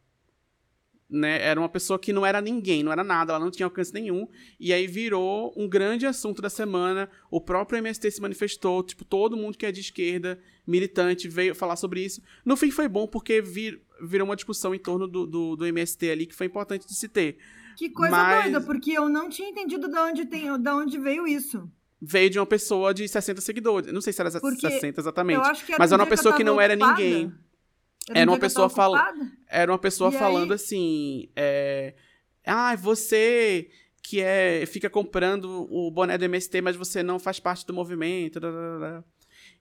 [1.09, 1.43] Né?
[1.43, 4.27] Era uma pessoa que não era ninguém, não era nada, ela não tinha alcance nenhum.
[4.59, 7.09] E aí virou um grande assunto da semana.
[7.31, 11.77] O próprio MST se manifestou, tipo, todo mundo que é de esquerda, militante, veio falar
[11.77, 12.23] sobre isso.
[12.45, 16.11] No fim foi bom porque vir, virou uma discussão em torno do, do, do MST
[16.11, 17.37] ali que foi importante de se ter.
[17.77, 21.27] Que coisa Mas- doida, porque eu não tinha entendido de onde, tem, de onde veio
[21.27, 21.69] isso.
[22.01, 23.93] Veio de uma pessoa de 60 seguidores.
[23.93, 25.65] Não sei se era Porque 60 exatamente.
[25.65, 27.01] Que Mas era uma pessoa que tava não era ocupada.
[27.01, 27.33] ninguém.
[28.13, 29.15] Era, um uma fala-?
[29.49, 31.29] Era uma pessoa E aí- falando assim.
[31.35, 31.95] É,
[32.45, 33.69] ah, você
[34.03, 38.39] que é fica comprando o boné do MST, mas você não faz parte do movimento.
[38.39, 39.05] blá, blá, blá.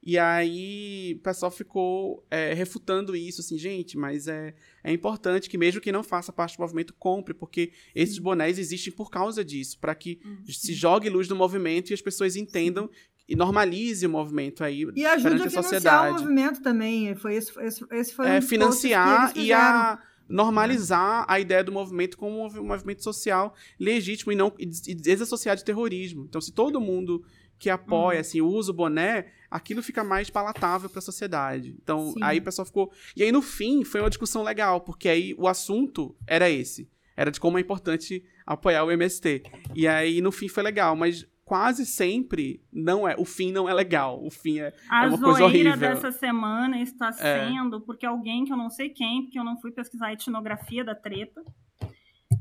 [0.06, 5.58] E aí o pessoal ficou é, refutando isso, assim, gente, mas é, é importante que
[5.58, 9.80] mesmo que não faça parte do movimento, compre, porque esses bonés existem por causa disso,
[9.80, 10.20] para que
[10.50, 12.89] se jogue luz no movimento e as pessoas entendam
[13.34, 16.22] e normalize o movimento aí E ajude a a financiar o sociedade.
[16.22, 17.16] movimento também.
[17.16, 22.36] Foi esse, esse, esse foi é, financiar e a normalizar a ideia do movimento como
[22.40, 26.26] um movi- movimento social legítimo e não e des- desassociar de terrorismo.
[26.28, 27.24] Então, se todo mundo
[27.58, 31.76] que apoia, assim, usa o boné, aquilo fica mais palatável para a sociedade.
[31.82, 32.20] Então, Sim.
[32.22, 32.92] aí o pessoal ficou.
[33.16, 36.90] E aí, no fim, foi uma discussão legal, porque aí o assunto era esse.
[37.16, 39.44] Era de como é importante apoiar o MST.
[39.76, 43.16] E aí, no fim, foi legal, mas quase sempre não é.
[43.18, 44.24] O fim não é legal.
[44.24, 44.74] O fim é.
[44.89, 45.78] A É uma coisa zoeira horrível.
[45.78, 47.48] dessa semana está É.
[47.48, 50.84] sendo porque alguém que eu não sei quem, porque eu não fui pesquisar a etnografia
[50.84, 51.44] da treta,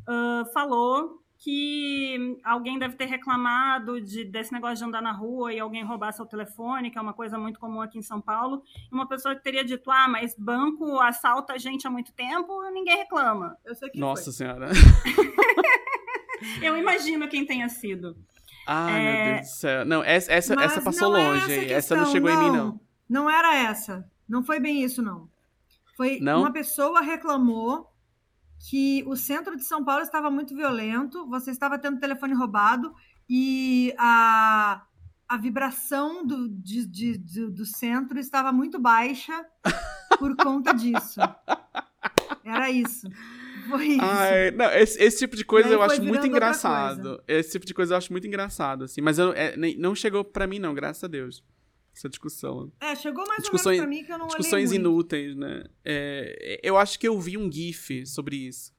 [0.08, 5.58] ah, falou que alguém deve ter reclamado de, desse negócio de andar na rua e
[5.58, 8.94] alguém roubar seu telefone, que é uma coisa muito comum aqui em São Paulo, e
[8.94, 12.96] uma pessoa que teria dito, ah, mas banco assalta a gente há muito tempo, ninguém
[12.98, 13.56] reclama.
[13.64, 14.68] Eu sei que Nossa Senhora.
[16.62, 18.16] Eu imagino quem tenha sido.
[18.66, 19.24] Ai, É.
[19.24, 19.84] meu Deus do céu.
[19.84, 21.52] Não, essa, essa, Mas essa passou não é longe.
[21.52, 21.72] essa.
[21.74, 22.80] Essa não chegou em mim, não.
[23.08, 24.08] Não era essa.
[24.28, 25.28] Não foi bem isso, não.
[25.96, 26.40] Foi Não?
[26.40, 27.92] uma pessoa reclamou
[28.70, 32.94] que o centro de São Paulo estava muito violento, você estava tendo telefone roubado
[33.28, 34.82] e a,
[35.28, 39.44] a vibração do, de- de- de- do centro estava muito baixa
[40.18, 41.20] por conta disso.
[42.44, 43.08] Era isso.
[43.68, 44.00] Foi isso.
[44.02, 47.22] Ai, não, esse, esse tipo de coisa E eu acho muito engraçado.
[47.28, 49.00] Esse tipo de coisa eu acho muito engraçado, assim.
[49.00, 51.42] Mas eu, é, nem- não chegou pra mim, não, graças a Deus.
[51.94, 52.72] Essa discussão.
[52.80, 55.64] É, chegou mais Discussões- ou menos pra mim que eu não Discussões inúteis, né?
[55.84, 58.72] É, eu acho que eu vi um GIF sobre isso.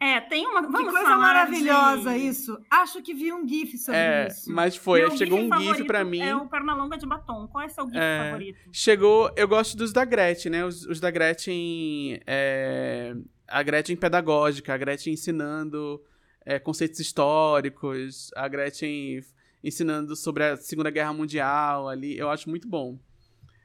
[0.00, 0.62] É, tem uma.
[0.62, 2.26] Vamos Que coisa falar maravilhosa de...
[2.26, 2.58] isso.
[2.68, 4.50] Acho que vi um GIF sobre É, isso.
[4.50, 5.00] mas foi.
[5.00, 6.20] Meu chegou um GIF pra mim.
[6.20, 7.46] É o Pernalonga de batom.
[7.46, 8.24] Qual é seu GIF É.
[8.24, 8.58] favorito?
[8.72, 9.30] Chegou.
[9.36, 10.64] Eu gosto dos da Gretchen, né?
[10.64, 12.20] Os, os da Gretchen.
[12.26, 13.14] é,
[13.52, 16.02] a Gretchen pedagógica, a Gretchen ensinando
[16.44, 19.20] é, conceitos históricos, a Gretchen
[19.62, 22.16] ensinando sobre a Segunda Guerra Mundial ali.
[22.18, 22.98] Eu acho muito bom.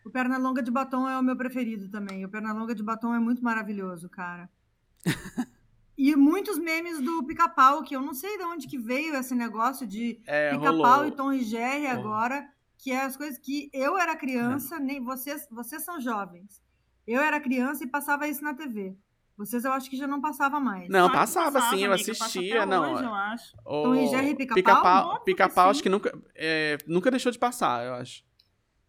[0.05, 2.23] O Pernalonga de batom é o meu preferido também.
[2.23, 4.49] O Pernalonga de batom é muito maravilhoso, cara.
[5.97, 9.85] e muitos memes do pica-pau, que eu não sei de onde que veio esse negócio
[9.87, 11.05] de É, pica-pau rolou.
[11.07, 11.89] e Tom e Jerry Oh.
[11.99, 14.15] agora, que é as coisas que eu era É.
[14.15, 16.61] criança, nem vocês, vocês são jovens.
[17.05, 18.95] Eu era criança e passava isso na TV.
[19.37, 20.89] Vocês eu acho que já não passava mais.
[20.89, 22.65] Não, que passava sim, eu amiga, assistia.
[22.65, 23.55] Não, hoje, eu acho.
[23.65, 24.55] o Tom e Jerry Pica-Pau?
[24.55, 28.23] Pica-Pau, Pica-Pau acho que nunca, é, nunca deixou de passar, eu acho.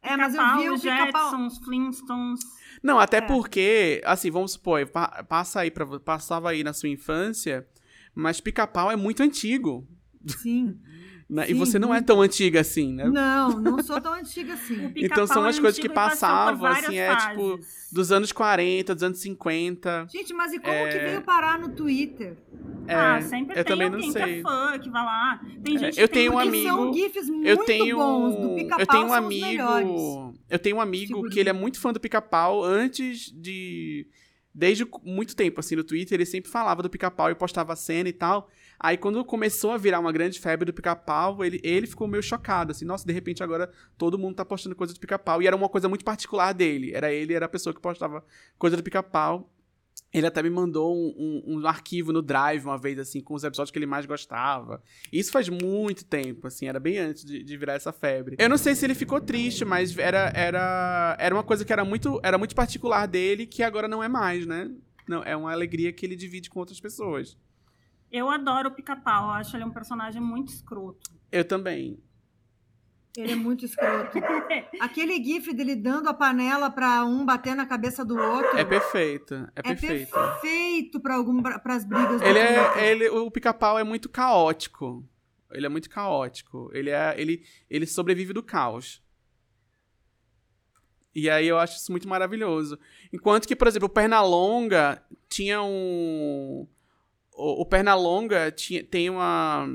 [0.00, 0.80] É, mas eu vi o os.
[0.80, 2.40] Jetsons, Flintstones.
[2.82, 3.20] Não, até É.
[3.20, 7.68] porque, assim, vamos supor, pa- passa aí pra, passava aí na sua infância,
[8.14, 9.86] mas Pica-Pau é muito antigo.
[10.26, 10.80] Sim.
[11.28, 11.44] né?
[11.44, 13.04] e Sim, você não é tão antiga assim, né?
[13.08, 14.92] Não, não sou tão antiga assim.
[14.96, 17.88] Então são é as coisas que e passavam, assim, é, tipo, fases.
[17.92, 20.06] Dos anos 40, dos anos 50.
[20.10, 20.88] Gente, mas e como É.
[20.88, 22.36] que veio parar no Twitter?
[22.86, 24.22] É, ah, sempre eu tem também não sei.
[24.22, 25.40] que é fã, que vai lá.
[25.62, 28.34] Tem É, gente eu que tem tenho um amigo- são GIFs muito Eu tenho, bons.
[28.36, 31.30] Do pica-pau eu tenho um amigo, eu tenho um amigo Figurinha.
[31.32, 34.06] que ele é muito fã do Pica-Pau antes de
[34.54, 38.08] desde muito tempo assim no Twitter, ele sempre falava do Pica-Pau e postava a cena
[38.08, 38.48] e tal.
[38.80, 42.70] Aí quando começou a virar uma grande febre do Pica-Pau, ele, ele ficou meio chocado
[42.70, 45.68] assim, nossa, de repente agora todo mundo tá postando coisa do Pica-Pau e era uma
[45.68, 46.92] coisa muito particular dele.
[46.94, 48.24] Era ele, era a pessoa que postava
[48.56, 49.50] coisa do Pica-Pau.
[50.10, 53.44] Ele até me mandou um, um- um arquivo no Drive uma vez, assim, com os
[53.44, 54.82] episódios que ele mais gostava.
[55.12, 58.34] Isso faz muito tempo, assim, era bem antes de, de virar essa febre.
[58.38, 61.84] Eu não sei se ele ficou triste, mas era, era, era uma coisa que era
[61.84, 64.70] muito, era muito particular dele, que agora não é mais, né?
[65.06, 67.36] Não, é uma alegria que ele divide com outras pessoas.
[68.10, 71.10] Eu adoro o Pica-Pau, eu acho ele um personagem muito escroto.
[71.30, 72.02] Eu também.
[73.16, 74.18] Ele é muito escroto.
[74.80, 79.34] Aquele gif dele dando a panela pra um bater na cabeça do outro É perfeito.
[79.34, 80.12] É é perfeito.
[80.12, 85.04] perfeito pra algum para as brigas do Ele é, ele, o pica-pau é muito caótico.
[85.50, 86.70] Ele é muito caótico.
[86.72, 89.02] Ele é, ele, ele sobrevive do caos.
[91.14, 92.78] E aí eu acho isso muito maravilhoso.
[93.12, 96.68] Enquanto que, por exemplo, o Pernalonga tinha um
[97.38, 99.68] o, Pernalonga tinha, tem uma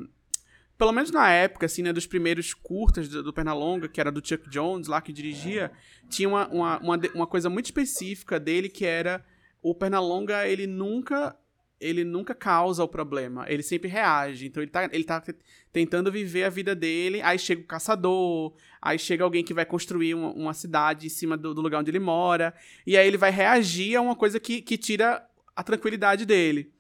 [0.78, 4.26] pelo menos na época, assim, né, dos primeiros curtas do, do Pernalonga, que era do
[4.26, 5.72] Chuck Jones lá que dirigia,
[6.10, 9.24] tinha uma, uma, uma, uma coisa muito específica dele que era
[9.62, 11.38] o Pernalonga, ele nunca
[11.80, 14.48] ele nunca causa o problema, ele sempre reage.
[14.48, 15.22] Então ele tá, ele tá
[15.72, 20.14] tentando viver a vida dele, aí chega o caçador, aí chega alguém que vai construir
[20.14, 22.54] uma, uma cidade em cima do, do, lugar onde ele mora,
[22.88, 26.72] e aí ele vai reagir a uma coisa que, que tira a tranquilidade dele.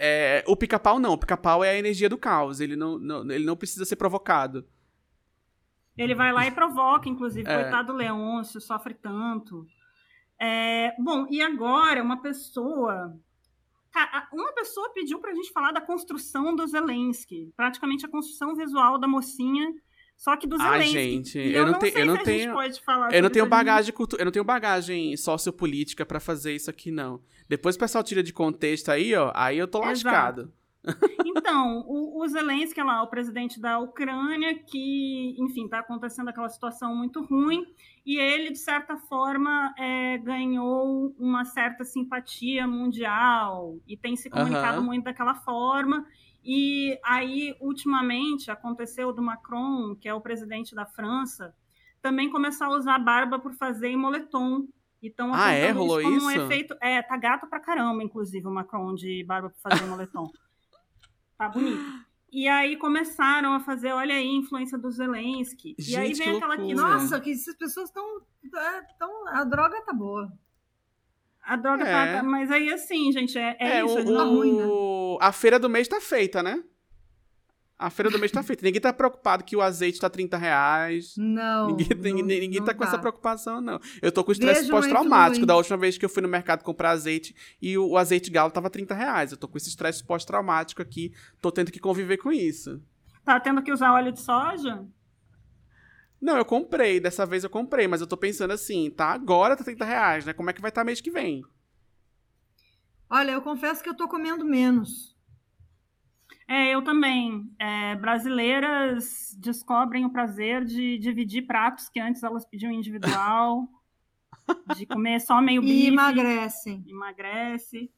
[0.00, 3.44] É, o pica-pau não, o pica-pau é a energia do caos, ele não, não, ele
[3.44, 4.64] não precisa ser provocado.
[5.96, 7.62] Ele vai lá e provoca, inclusive, é.
[7.62, 9.66] coitado do Leôncio, sofre tanto.
[10.40, 13.18] É, bom, e agora uma pessoa.
[14.32, 18.98] Uma pessoa pediu para a gente falar da construção do Zelensky, praticamente a construção visual
[18.98, 19.74] da mocinha,
[20.18, 20.82] só que do Zelensky.
[20.82, 22.52] Ah, gente, eu, eu, não, te, eu não tenho,
[23.12, 27.22] eu não tenho bagagem eu não tenho bagagem sociopolítica para fazer isso aqui não.
[27.48, 30.52] Depois o pessoal tira de contexto aí, ó, aí eu tô lascado.
[31.24, 36.94] Então, o, o Zelensky, lá, o presidente da Ucrânia, que, enfim, está acontecendo aquela situação
[36.94, 37.66] muito ruim,
[38.06, 44.78] e ele, de certa forma, é, ganhou uma certa simpatia mundial e tem se comunicado
[44.78, 44.86] uhum.
[44.86, 46.06] muito daquela forma.
[46.50, 51.54] E aí, ultimamente, aconteceu do Macron, que é o presidente da França,
[52.00, 54.66] também começar a usar barba por fazer em moletom.
[55.02, 55.70] Então, ah, é?
[55.72, 56.24] Rolou isso?
[56.24, 56.74] Um efeito...
[56.80, 60.26] É, tá gato pra caramba, inclusive, o Macron de barba por fazer em moletom.
[61.36, 61.84] Tá bonito.
[62.32, 65.76] E aí começaram a fazer, olha aí, influência do Zelensky.
[65.78, 66.74] Gente, e aí vem aquela que.
[66.74, 68.04] Nossa, que essas pessoas estão.
[68.56, 70.32] É, tão, a droga tá boa.
[71.48, 72.16] A droga tá, é.
[72.16, 72.22] tá.
[72.22, 73.98] Mas aí, assim, gente, é, é, é isso.
[74.00, 74.64] O, tá ruim, né?
[75.18, 76.62] A feira do mês tá feita, né?
[77.78, 78.62] A feira do mês tá feita.
[78.62, 81.14] Ninguém tá preocupado que o azeite tá 30 reais.
[81.16, 81.68] Não.
[81.68, 82.88] Ninguém, não, ninguém, ninguém não tá com tá.
[82.88, 83.80] essa preocupação, não.
[84.02, 87.34] Eu tô com estresse pós-traumático da última vez que eu fui no mercado comprar azeite
[87.62, 89.32] e o, o azeite galo tava 30 reais.
[89.32, 91.14] Eu tô com esse estresse pós-traumático aqui.
[91.40, 92.78] Tô tendo que conviver com isso.
[93.24, 94.84] Tá tendo que usar óleo de soja?
[96.20, 97.00] Não, eu comprei.
[97.00, 99.12] Dessa vez eu comprei, mas eu tô pensando assim, tá?
[99.12, 100.32] Agora tá 30 reais, né?
[100.32, 101.44] Como é que vai estar tá mês que vem?
[103.10, 105.16] Olha, eu confesso que eu tô comendo menos.
[106.46, 107.50] É, eu também.
[107.58, 113.68] É, brasileiras descobrem o prazer de dividir pratos que antes elas pediam individual,
[114.76, 115.74] de comer só meio bife.
[115.74, 116.84] E emagrecem.
[116.86, 117.90] Emagrece.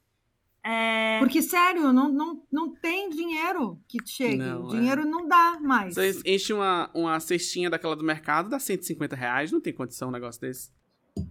[0.63, 1.17] É...
[1.19, 4.37] Porque, sério, não, não, não tem dinheiro que chegue.
[4.37, 4.77] Não, é.
[4.77, 5.05] dinheiro é.
[5.05, 5.95] não dá mais.
[5.95, 10.11] Você enche uma, uma cestinha daquela do mercado, dá 150 reais, não tem condição um
[10.11, 10.69] negócio desse.
[11.17, 11.23] A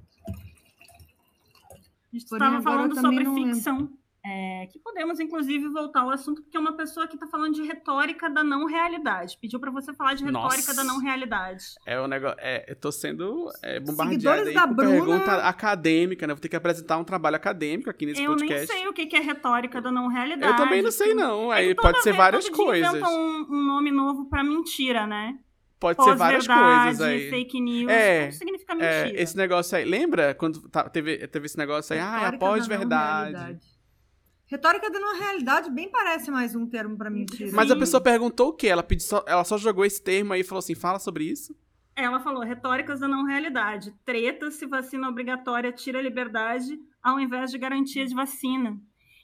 [2.13, 3.79] gente estava falando sobre ficção.
[3.79, 7.55] Lembro é, que podemos, inclusive, voltar ao assunto, porque é uma pessoa que está falando
[7.55, 9.39] de retórica da não realidade.
[9.41, 10.75] Pediu para você falar de retórica Nossa.
[10.75, 11.65] da não realidade.
[11.87, 12.37] É o um negócio.
[12.39, 14.91] É, eu tô sendo é, bombardeado aí da com Bruna...
[14.91, 16.35] pergunta acadêmica, né?
[16.35, 18.69] Vou ter que apresentar um trabalho acadêmico aqui nesse eu podcast.
[18.69, 20.53] Eu nem sei o que é retórica da não realidade.
[20.53, 21.51] Eu também não sei, não.
[21.53, 22.89] É aí pode ser várias coisas.
[22.91, 25.39] Inventam um, um nome novo para mentira, né?
[25.79, 27.31] Pode ser várias coisas aí.
[27.31, 29.19] fake news, é, significa é, mentira.
[29.19, 31.99] É, esse negócio aí, lembra quando tá, teve, teve esse negócio aí?
[31.99, 33.59] Ah, é pós-verdade.
[34.51, 37.53] Retórica da não realidade bem parece mais um termo para mentira.
[37.55, 38.67] Mas a pessoa perguntou o quê?
[38.67, 41.57] Ela, pediu só, ela só jogou esse termo aí e falou assim: fala sobre isso.
[41.95, 43.95] Ela falou: retóricas da não realidade.
[44.05, 48.77] Treta se vacina obrigatória tira a liberdade ao invés de garantia de vacina.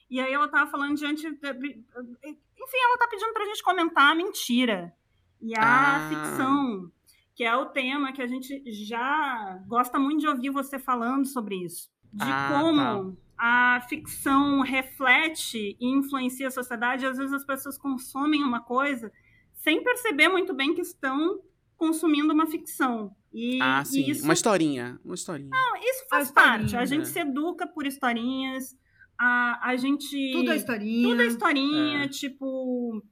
[0.08, 1.26] E aí ela tava falando diante.
[1.26, 4.94] Enfim, ela tá pedindo pra gente comentar a mentira.
[5.42, 6.08] E a ah.
[6.08, 6.88] ficção,
[7.34, 11.56] que é o tema que a gente já gosta muito de ouvir você falando sobre
[11.56, 11.90] isso.
[12.12, 13.12] De ah, como.
[13.12, 19.12] Tá a ficção reflete e influencia a sociedade, às vezes as pessoas consomem uma coisa
[19.52, 21.40] sem perceber muito bem que estão
[21.76, 23.14] consumindo uma ficção.
[23.32, 24.08] E, ah, sim.
[24.08, 24.24] Isso...
[24.24, 24.98] Uma historinha.
[25.04, 25.50] Uma historinha.
[25.50, 26.76] Não, isso faz parte.
[26.76, 28.74] A gente se educa por historinhas.
[29.18, 30.32] A, a gente.
[30.32, 31.08] Tudo é historinha.
[31.08, 32.04] Tudo é historinha.
[32.04, 32.08] É.
[32.08, 33.02] Tipo.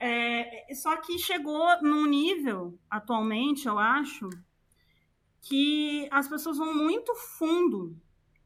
[0.00, 4.30] É, só que chegou num nível, atualmente, eu acho,
[5.42, 7.96] que as pessoas vão muito fundo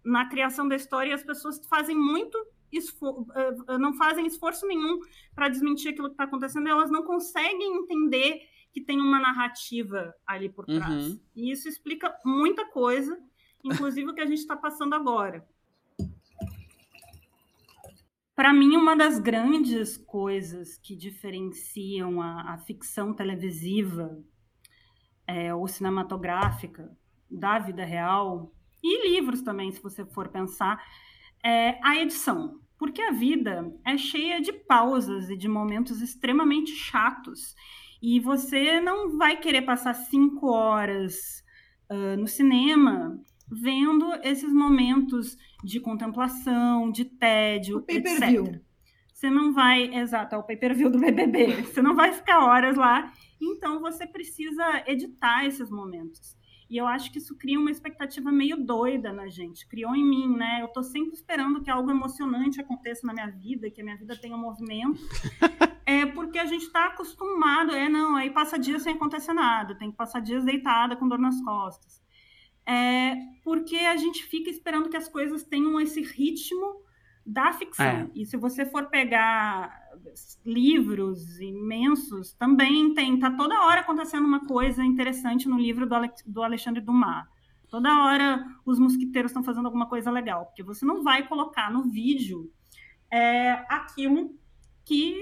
[0.05, 2.39] na criação da história e as pessoas fazem muito
[2.73, 5.01] esforço, eh, não fazem esforço nenhum
[5.35, 10.49] para desmentir aquilo que está acontecendo, elas não conseguem entender que tem uma narrativa ali
[10.49, 11.09] por trás.
[11.09, 11.21] Uhum.
[11.37, 13.19] E isso explica muita coisa,
[13.63, 15.47] inclusive o que a gente está passando agora.
[18.35, 24.19] Para mim, uma das grandes coisas que diferenciam a, a ficção televisiva
[25.27, 26.97] é, ou cinematográfica
[27.31, 30.83] da vida real e livros também, se você for pensar,
[31.45, 32.61] é a edição.
[32.79, 37.55] Porque a vida é cheia de pausas e de momentos extremamente chatos.
[38.03, 41.45] E você não vai querer passar cinco horas
[41.89, 48.61] uh, no cinema vendo esses momentos de contemplação, de tédio, etc.
[49.13, 51.63] Você não vai, exato, é o pay-per-view do BBB.
[51.63, 53.13] Você não vai ficar horas lá.
[53.41, 56.37] Então você precisa editar esses momentos.
[56.73, 59.69] E eu acho que isso cria uma expectativa meio doida na gente.
[59.69, 60.63] Criou em mim, né?
[60.63, 64.17] Eu tô sempre esperando que algo emocionante aconteça na minha vida, que a minha vida
[64.17, 64.99] tenha um movimento.
[65.85, 69.91] é porque a gente está acostumado, é não, aí passa dias sem acontecer nada, tem
[69.91, 72.03] que passar dias deitada com dor nas costas.
[72.65, 76.81] É porque a gente fica esperando que as coisas tenham esse ritmo
[77.27, 77.85] da ficção.
[77.85, 78.11] É.
[78.15, 79.79] E se você for pegar
[80.45, 85.97] livros imensos, também tem, tá toda hora acontecendo uma coisa interessante no livro do,
[86.27, 87.27] do Alexandre Dumas.
[87.69, 91.85] Toda hora os mosquiteiros estão fazendo alguma coisa legal, porque você não vai colocar no
[91.85, 92.53] vídeo
[93.11, 94.39] é, aquilo
[94.85, 95.17] que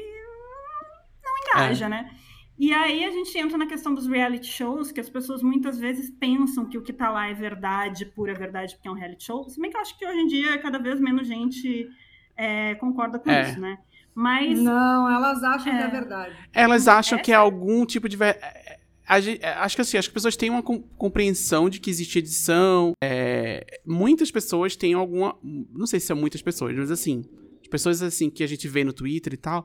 [1.23, 1.89] não engaja, é.
[1.89, 2.17] né?
[2.59, 6.11] E aí a gente entra na questão dos reality shows, que as pessoas muitas vezes
[6.11, 9.49] pensam que o que está lá é verdade, pura verdade, porque é um reality show.
[9.49, 11.89] Se bem que eu acho que hoje em dia cada vez menos gente
[12.37, 13.43] é, concorda com é.
[13.43, 13.79] isso, né?
[14.15, 14.59] Mas.
[14.59, 15.79] Não, elas acham é.
[15.79, 16.37] que é verdade.
[16.53, 18.23] Elas acham que é algum tipo de.
[18.23, 22.19] É, é, acho que assim, acho que as pessoas têm uma compreensão de que existe
[22.19, 22.93] edição.
[23.03, 25.37] É, muitas pessoas têm alguma.
[25.43, 27.25] Não sei se são muitas pessoas, mas assim.
[27.63, 29.65] As pessoas assim que a gente vê no Twitter e tal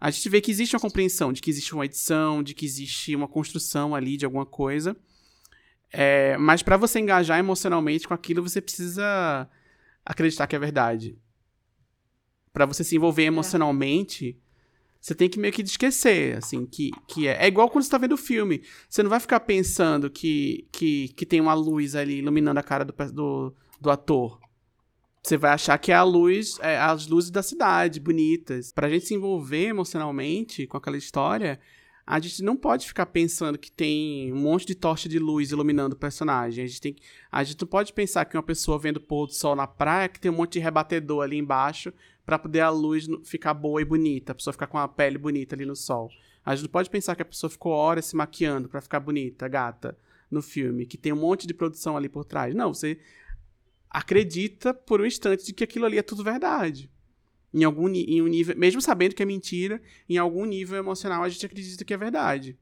[0.00, 3.14] a gente vê que existe uma compreensão de que existe uma edição, de que existe
[3.14, 4.96] uma construção ali de alguma coisa.
[5.92, 9.48] É, mas para você engajar emocionalmente com aquilo, você precisa
[10.04, 11.18] acreditar que é verdade.
[12.52, 13.26] Para você se envolver é.
[13.26, 14.36] emocionalmente,
[15.00, 17.44] você tem que meio que esquecer, assim, que, que é.
[17.44, 18.62] É igual quando você tá vendo o filme.
[18.88, 22.84] Você não vai ficar pensando que, que, que tem uma luz ali iluminando a cara
[22.84, 24.38] do, do, do ator.
[25.22, 28.72] Você vai achar que é a luz, é, as luzes da cidade, bonitas.
[28.72, 31.60] Pra gente se envolver emocionalmente com aquela história,
[32.06, 35.94] a gente não pode ficar pensando que tem um monte de tocha de luz iluminando
[35.94, 36.64] o personagem.
[36.64, 36.96] A gente, tem,
[37.30, 40.08] a gente não pode pensar que uma pessoa vendo o pôr do sol na praia,
[40.08, 41.92] que tem um monte de rebatedor ali embaixo,
[42.30, 45.56] para poder a luz ficar boa e bonita, a pessoa ficar com a pele bonita
[45.56, 46.08] ali no sol.
[46.44, 49.48] A gente não pode pensar que a pessoa ficou horas se maquiando para ficar bonita,
[49.48, 49.98] gata,
[50.30, 52.54] no filme, que tem um monte de produção ali por trás.
[52.54, 53.00] Não, você
[53.90, 56.88] acredita por um instante de que aquilo ali é tudo verdade.
[57.52, 61.28] Em algum em um nível, mesmo sabendo que é mentira, em algum nível emocional a
[61.28, 62.56] gente acredita que é verdade.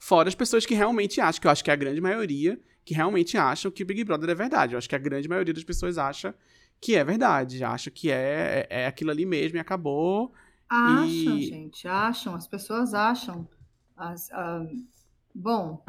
[0.00, 2.92] Fora as pessoas que realmente acham, que eu acho que é a grande maioria, que
[2.92, 4.74] realmente acham que Big Brother é verdade.
[4.74, 6.34] Eu acho que a grande maioria das pessoas acha
[6.82, 10.34] que é verdade, acha que é, é, é aquilo ali mesmo e acabou.
[10.68, 11.46] Acham, e...
[11.46, 13.48] gente, acham, as pessoas acham.
[13.96, 14.66] As, uh,
[15.34, 15.82] Bom,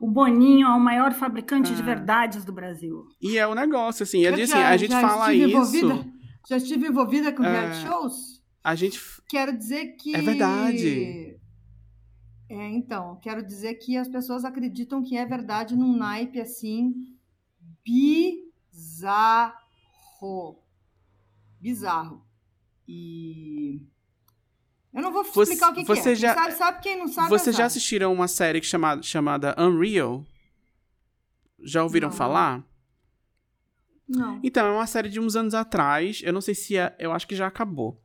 [0.00, 1.84] o Boninho é o maior fabricante de ah.
[1.84, 3.06] verdades do Brasil.
[3.20, 5.48] E é o um negócio, assim, é assim, a gente fala isso.
[5.48, 6.06] Envolvida,
[6.48, 8.42] já estive envolvida com é, reality shows?
[8.64, 8.98] A gente.
[9.28, 10.16] Quero dizer que.
[10.16, 11.38] É verdade.
[12.50, 16.94] É, então, quero dizer que as pessoas acreditam que é verdade num naipe assim
[17.84, 19.67] bizarro.
[21.60, 22.24] Bizarro.
[22.86, 23.80] E
[24.94, 26.14] eu não vou explicar você, o que, você que é.
[26.16, 27.28] Já, quem sabe, sabe, quem não sabe.
[27.28, 30.24] Vocês já assistiram uma série chamada, chamada Unreal?
[31.62, 32.16] Já ouviram não.
[32.16, 32.64] falar?
[34.08, 34.40] Não.
[34.42, 36.20] Então, é uma série de uns anos atrás.
[36.24, 36.96] Eu não sei se é.
[36.98, 38.02] Eu acho que já acabou.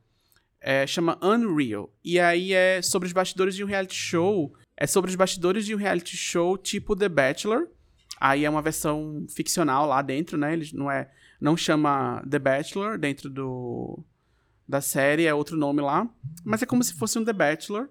[0.59, 1.91] É, chama Unreal.
[2.03, 4.53] E aí é sobre os bastidores de um reality show.
[4.75, 7.69] É sobre os bastidores de um reality show tipo The Bachelor.
[8.19, 10.53] Aí é uma versão ficcional lá dentro, né?
[10.53, 11.09] Ele não é.
[11.39, 14.03] Não chama The Bachelor dentro do
[14.67, 16.09] da série, é outro nome lá.
[16.43, 17.89] Mas é como se fosse um The Bachelor,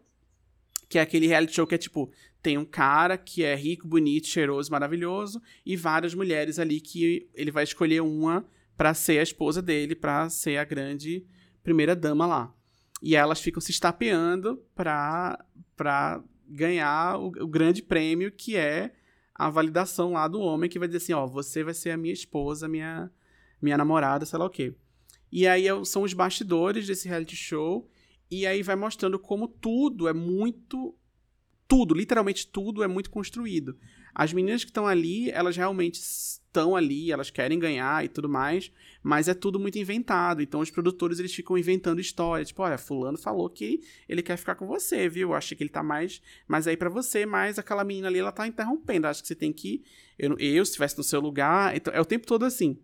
[0.89, 2.11] que é aquele reality show que é tipo,
[2.43, 7.51] tem um cara que é rico, bonito, cheiroso, maravilhoso, e várias mulheres ali que ele
[7.51, 8.45] vai escolher uma
[8.77, 11.25] para ser a esposa dele, para ser a grande
[11.63, 12.55] primeira dama lá.
[13.01, 15.45] E elas ficam se estapeando pra,
[15.77, 18.93] pra ganhar o, o grande prêmio que é
[19.35, 22.13] a validação lá do homem que vai dizer assim, ó, você vai ser a minha
[22.13, 23.11] esposa, minha
[23.63, 24.75] minha namorada, sei lá o quê.
[25.31, 27.89] E aí são os bastidores desse reality show.
[28.31, 30.95] E aí vai mostrando como tudo é muito.
[31.69, 33.79] Tudo, literalmente tudo é muito construído.
[34.15, 38.71] As meninas que estão ali, elas realmente estão ali, elas querem ganhar e tudo mais,
[39.03, 40.43] mas é tudo muito inventado.
[40.43, 44.55] Então os produtores eles ficam inventando histórias, tipo, olha, fulano falou que ele quer ficar
[44.55, 45.31] com você, viu?
[45.31, 48.33] Eu acho que ele tá mais, mais aí para você, mas aquela menina ali ela
[48.33, 49.07] tá interrompendo.
[49.07, 49.83] Acho que você tem que
[50.19, 52.79] eu, eu se estivesse no seu lugar, então é o tempo todo assim.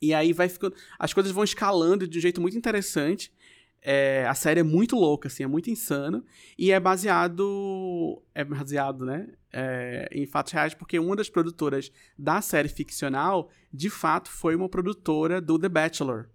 [0.00, 0.74] E aí vai ficando.
[0.98, 3.32] As coisas vão escalando de um jeito muito interessante.
[3.80, 6.24] É, a série é muito louca, assim, é muito insano.
[6.58, 8.22] E é baseado.
[8.34, 9.28] É baseado, né?
[9.52, 14.68] É, em fatos reais, porque uma das produtoras da série ficcional, de fato, foi uma
[14.68, 16.28] produtora do The Bachelor.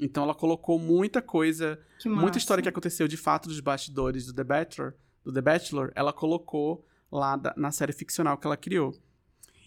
[0.00, 4.44] Então ela colocou muita coisa, muita história que aconteceu de fato dos bastidores do The
[4.44, 4.94] Bachelor,
[5.24, 8.94] do The Bachelor, ela colocou lá da, na série ficcional que ela criou.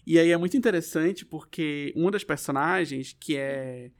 [0.06, 3.90] E aí é muito interessante porque uma das personagens, que é.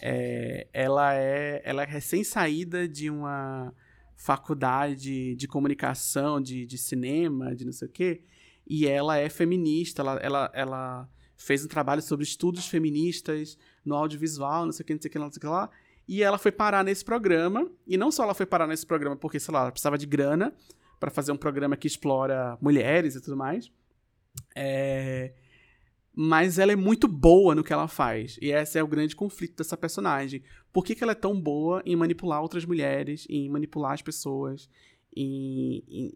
[0.00, 3.72] é ela é ela é recém-saída de uma
[4.16, 8.22] faculdade de comunicação, de, de cinema, de não sei o quê.
[8.66, 14.66] e ela é feminista, ela, ela, ela fez um trabalho sobre estudos feministas no audiovisual,
[14.66, 15.70] não sei o que, não sei o que, não sei o que lá.
[16.06, 19.38] E ela foi parar nesse programa, e não só ela foi parar nesse programa porque,
[19.38, 20.52] sei lá, ela precisava de grana
[20.98, 23.70] para fazer um programa que explora mulheres e tudo mais.
[24.54, 25.32] É...
[26.14, 28.36] Mas ela é muito boa no que ela faz.
[28.42, 30.42] E esse é o grande conflito dessa personagem.
[30.72, 34.68] Por que, que ela é tão boa em manipular outras mulheres, em manipular as pessoas,
[35.20, 36.14] e,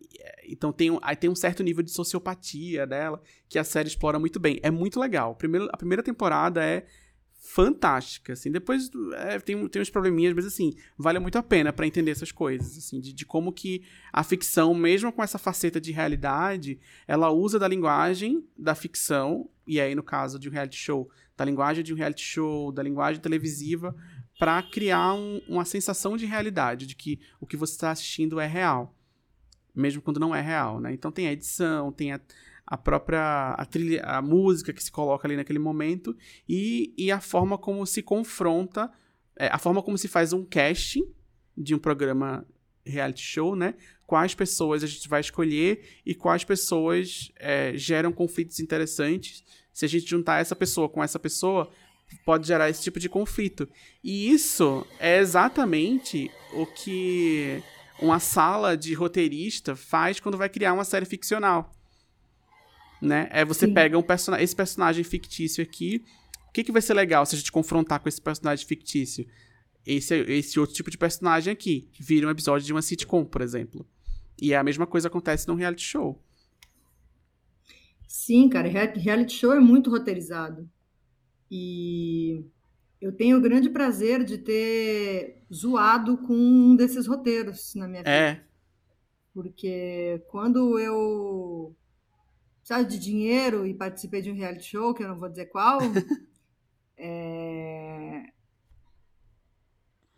[0.49, 4.39] então tem, aí tem um certo nível de sociopatia dela que a série explora muito
[4.39, 4.61] bem.
[4.63, 5.35] É muito legal.
[5.35, 6.87] Primeiro, a primeira temporada é
[7.45, 8.53] fantástica, assim.
[8.53, 12.31] Depois é, tem, tem uns probleminhas, mas assim, vale muito a pena para entender essas
[12.31, 13.83] coisas, assim, de, de como que
[14.13, 19.81] a ficção, mesmo com essa faceta de realidade, ela usa da linguagem da ficção, e
[19.81, 23.21] aí no caso de um reality show, da linguagem de um reality show, da linguagem
[23.21, 23.95] televisiva,
[24.39, 28.47] para criar um, uma sensação de realidade, de que o que você está assistindo é
[28.47, 28.97] real,
[29.75, 30.93] mesmo quando não é real, né?
[30.93, 32.21] Então tem a edição, tem a,
[32.73, 36.17] a própria a trilha, a música que se coloca ali naquele momento
[36.49, 38.91] e, e a forma como se confronta,
[39.37, 41.05] é, a forma como se faz um casting
[41.55, 42.47] de um programa
[42.83, 43.75] reality show, né?
[44.07, 49.45] Quais pessoas a gente vai escolher e quais pessoas é, geram conflitos interessantes.
[49.71, 51.71] Se a gente juntar essa pessoa com essa pessoa,
[52.25, 53.69] pode gerar esse tipo de conflito.
[54.03, 57.63] E isso é exatamente o que
[58.01, 61.71] uma sala de roteirista faz quando vai criar uma série ficcional.
[63.03, 63.29] Né?
[63.33, 63.75] É você Sim.
[63.75, 66.05] pega um person esse personagem fictício aqui.
[66.49, 69.27] O que, que vai ser legal se a gente confrontar com esse personagem fictício?
[69.85, 71.91] Esse, esse outro tipo de personagem aqui.
[71.99, 73.85] Vira um episódio de uma sitcom, por exemplo.
[74.41, 76.23] E é a mesma coisa acontece num reality show.
[78.07, 80.71] Sim, cara, reality show é muito roteirizado.
[81.51, 82.45] E
[83.01, 88.11] eu tenho o grande prazer de ter zoado com um desses roteiros na minha vida.
[88.11, 88.45] É.
[89.35, 91.75] Porque quando eu
[92.63, 95.81] precisava de dinheiro e participei de um reality show, que eu não vou dizer qual,
[96.97, 98.33] é...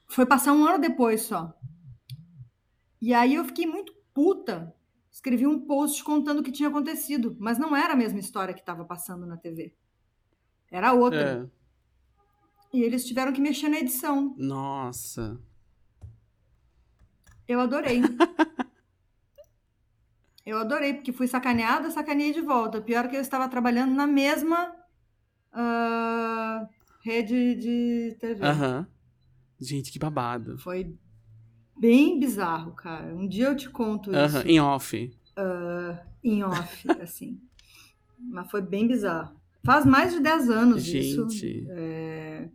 [0.06, 1.58] foi passar um ano depois só.
[3.00, 4.74] E aí eu fiquei muito puta.
[5.10, 8.60] Escrevi um post contando o que tinha acontecido, mas não era a mesma história que
[8.60, 9.74] estava passando na TV.
[10.70, 11.50] Era outra.
[12.72, 12.76] É.
[12.76, 14.34] E eles tiveram que mexer na edição.
[14.36, 15.40] Nossa.
[17.46, 18.00] Eu adorei.
[20.44, 22.80] eu adorei, porque fui sacaneada, sacaneei de volta.
[22.80, 24.70] Pior que eu estava trabalhando na mesma
[25.52, 26.68] uh,
[27.02, 28.44] rede de TV.
[28.44, 28.78] Aham.
[28.78, 28.86] Uhum.
[29.60, 30.58] Gente, que babado.
[30.58, 30.94] Foi
[31.78, 33.14] bem bizarro, cara.
[33.14, 34.24] Um dia eu te conto uhum.
[34.26, 34.38] isso.
[34.46, 35.18] Em off.
[35.38, 37.40] Uh, em off, assim.
[38.18, 39.34] Mas foi bem bizarro.
[39.64, 40.98] Faz mais de 10 anos Gente.
[40.98, 41.66] isso.
[41.70, 42.48] É...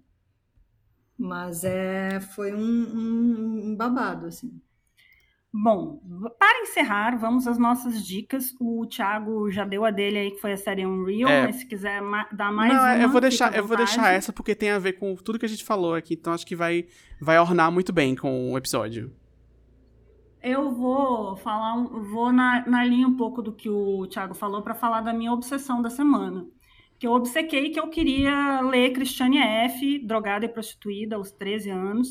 [1.17, 4.61] Mas é, foi um, um, um babado, assim.
[5.51, 5.99] Bom,
[6.37, 8.53] para encerrar, vamos às nossas dicas.
[8.59, 11.45] O Thiago já deu a dele aí, que foi a série Unreal, é.
[11.47, 12.01] mas se quiser
[12.31, 14.93] dar mais Não, uma, eu vou deixar, eu vou deixar essa porque tem a ver
[14.93, 16.85] com tudo que a gente falou aqui, então acho que vai
[17.19, 19.11] vai ornar muito bem com o episódio.
[20.41, 21.75] Eu vou falar,
[22.11, 25.33] vou na, na linha um pouco do que o Thiago falou para falar da minha
[25.33, 26.45] obsessão da semana
[26.99, 32.09] que eu obcequei que eu queria ler Christiane F., drogada e prostituída aos 13 anos,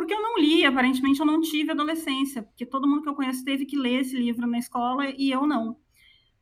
[0.00, 3.44] porque eu não li, aparentemente eu não tive adolescência, porque todo mundo que eu conheço
[3.44, 5.76] teve que ler esse livro na escola e eu não.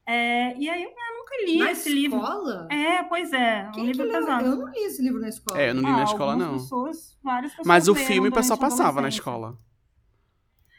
[0.06, 2.68] É, e aí eu, nunca li na esse escola?
[2.68, 2.72] livro.
[2.72, 4.46] É, pois é, Quem um livro pesado.
[4.46, 5.60] Eu não li esse livro na escola.
[5.60, 6.52] É, eu não li ah, na escola, não.
[6.52, 9.58] Pessoas, várias pessoas Mas o filme o pessoal passava na escola.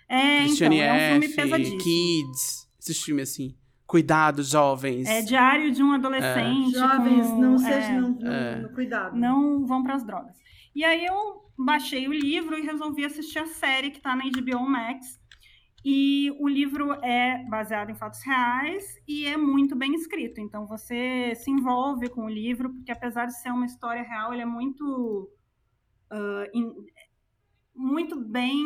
[0.07, 1.77] É, Christiane então, é um filme pesadíssimo.
[1.79, 3.57] Kids, esses filmes assim.
[3.85, 5.05] Cuidado, jovens.
[5.05, 6.77] É diário de um adolescente.
[6.77, 6.79] É.
[6.79, 8.17] Jovens, com, não sejam.
[8.23, 9.17] É, não, cuidado.
[9.17, 10.39] Não vão para as drogas.
[10.79, 14.61] E aí eu baixei o livro e resolvi assistir a série que está na HBO
[14.61, 15.19] Max.
[15.83, 20.39] E o livro é baseado em fatos reais e é muito bem escrito.
[20.39, 24.43] Então você se envolve com o livro, porque apesar de ser uma história real, ele
[24.43, 25.29] é muito,
[26.13, 26.73] uh, in,
[27.75, 28.63] muito bem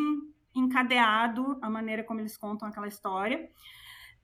[0.54, 3.50] encadeado a maneira como eles contam aquela história.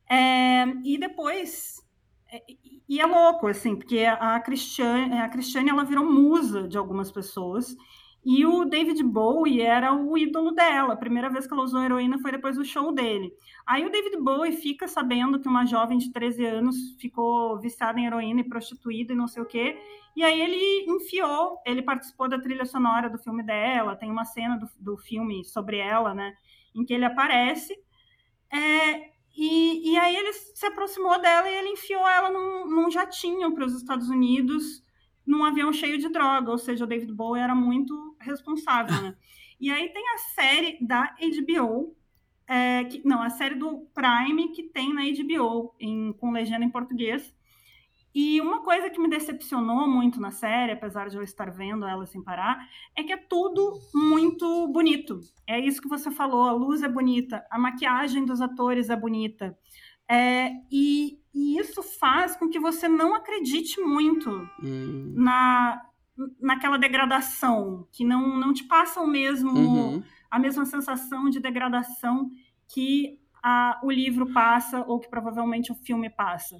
[0.08, 1.79] É, e depois.
[2.32, 2.42] É,
[2.88, 7.76] e é louco, assim, porque a Cristiane, a Cristiane ela virou musa de algumas pessoas.
[8.24, 10.92] E o David Bowie era o ídolo dela.
[10.92, 13.32] A primeira vez que ela usou heroína foi depois do show dele.
[13.66, 18.06] Aí o David Bowie fica sabendo que uma jovem de 13 anos ficou viciada em
[18.06, 19.78] heroína e prostituída e não sei o quê.
[20.14, 24.56] E aí ele enfiou, ele participou da trilha sonora do filme dela, tem uma cena
[24.58, 26.34] do, do filme sobre ela, né?
[26.74, 27.74] Em que ele aparece.
[28.52, 33.52] É, e, e aí ele se aproximou dela e ele enfiou ela num, num jatinho
[33.54, 34.84] para os Estados Unidos,
[35.26, 36.50] num avião cheio de droga.
[36.50, 39.16] Ou seja, o David Bowie era muito responsável, né?
[39.60, 41.94] E aí tem a série da HBO,
[42.48, 46.70] é, que, não, a série do Prime que tem na HBO, em, com legenda em
[46.70, 47.32] português.
[48.14, 52.06] E uma coisa que me decepcionou muito na série, apesar de eu estar vendo ela
[52.06, 55.20] sem parar, é que é tudo muito bonito.
[55.46, 59.56] É isso que você falou: a luz é bonita, a maquiagem dos atores é bonita.
[60.08, 64.28] É, e, e, isso faz com que você não acredite muito
[64.60, 65.14] hum.
[65.16, 65.80] na,
[66.40, 70.02] naquela degradação, que não, não te passa o mesmo, uhum.
[70.28, 72.28] a mesma sensação de degradação
[72.66, 76.56] que a, o livro passa ou que provavelmente o filme passa.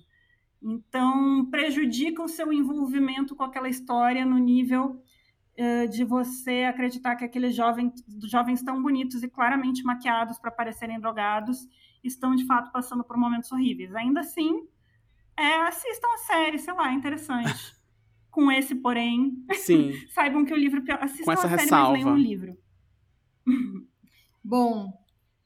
[0.62, 5.02] Então, prejudica o seu envolvimento com aquela história no nível
[5.58, 7.92] uh, de você acreditar que aqueles jovens,
[8.24, 11.66] jovens tão bonitos e claramente maquiados para parecerem drogados
[12.04, 13.94] estão, de fato, passando por momentos horríveis.
[13.94, 14.66] Ainda assim,
[15.38, 17.74] é, assistam a série, sei lá, é interessante.
[18.30, 19.92] com esse, porém, Sim.
[20.14, 20.82] saibam que o livro...
[21.00, 21.92] Assistam a série, ressalva.
[21.92, 22.56] mas leiam o livro.
[24.44, 24.99] Bom,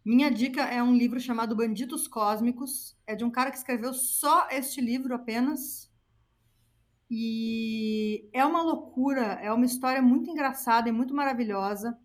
[0.05, 2.95] minha dica é um livro chamado Bandidos Cósmicos.
[3.07, 5.91] É de um cara que escreveu só este livro apenas.
[7.11, 11.99] E é uma loucura, é uma história muito engraçada e muito maravilhosa.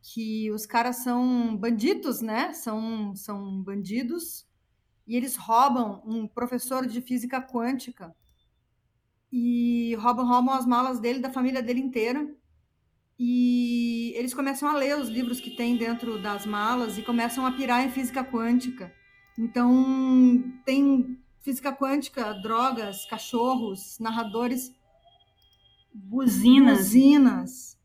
[0.00, 2.54] Que os caras são bandidos, né?
[2.54, 4.48] São, são bandidos.
[5.06, 8.16] E eles roubam um professor de física quântica.
[9.30, 12.34] E roubam, roubam as malas dele, da família dele inteira
[13.24, 17.52] e eles começam a ler os livros que tem dentro das malas e começam a
[17.52, 18.92] pirar em física quântica.
[19.38, 24.74] Então, tem física quântica, drogas, cachorros, narradores,
[25.94, 26.78] buzinas.
[26.78, 27.78] buzinas.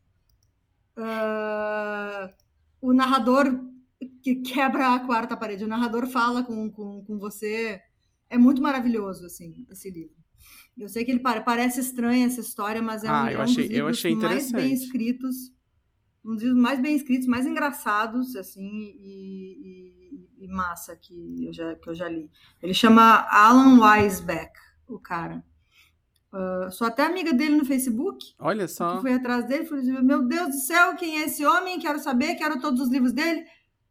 [0.96, 2.34] Uh,
[2.80, 3.64] o narrador
[4.20, 7.80] que quebra a quarta parede, o narrador fala com, com, com você.
[8.28, 10.16] É muito maravilhoso, assim, esse livro.
[10.78, 13.42] Eu sei que ele parece estranha essa história, mas é, ah, um, eu é um
[13.42, 15.52] achei, dos livros eu mais bem escritos,
[16.24, 21.52] um dos livros mais bem escritos, mais engraçados, assim, e, e, e, massa que eu,
[21.52, 22.30] já, que eu já li.
[22.62, 24.52] Ele chama Alan Weisbeck,
[24.86, 25.44] o cara.
[26.32, 28.34] Uh, sou até amiga dele no Facebook.
[28.38, 29.00] Olha só.
[29.00, 31.80] Fui atrás dele, falei, assim, meu Deus do céu, quem é esse homem?
[31.80, 33.44] Quero saber, quero todos os livros dele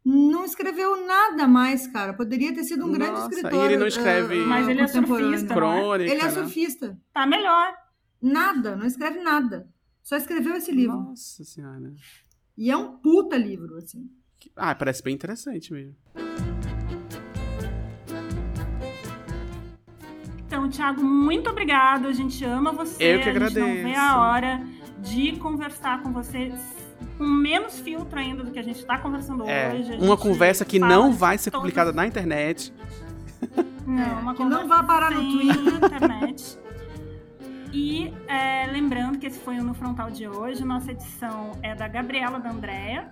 [0.04, 2.14] não escreveu nada mais, cara.
[2.14, 3.62] Poderia ter sido um Nossa, grande escritor.
[3.62, 4.40] E ele não escreve.
[4.40, 5.54] Uh, mas ele é surfista.
[5.54, 6.30] Crônica, ele é né?
[6.30, 6.98] surfista.
[7.12, 7.74] Tá melhor.
[8.20, 9.68] Nada, não escreve nada.
[10.02, 10.96] Só escreveu esse livro.
[10.96, 11.92] Nossa senhora.
[12.56, 14.10] E é um puta livro, assim.
[14.56, 15.94] Ah, parece bem interessante mesmo.
[20.46, 22.08] Então, Thiago, muito obrigado.
[22.08, 23.16] A gente ama você.
[23.16, 23.60] Eu que agradeço.
[23.60, 24.66] A gente não vê a hora
[25.00, 26.52] de conversar com você
[27.18, 29.92] com menos filtro ainda do que a gente está conversando é, hoje.
[30.00, 31.64] Uma conversa que não vai ser todos...
[31.64, 32.72] publicada na internet.
[33.84, 35.80] Não, é, uma que não vai parar no Twitter.
[35.80, 36.58] Na internet.
[37.72, 40.64] E é, lembrando que esse foi o No Frontal de hoje.
[40.64, 43.08] Nossa edição é da Gabriela da Andréia.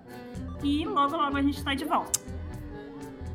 [0.62, 2.20] E logo, logo a gente está de volta.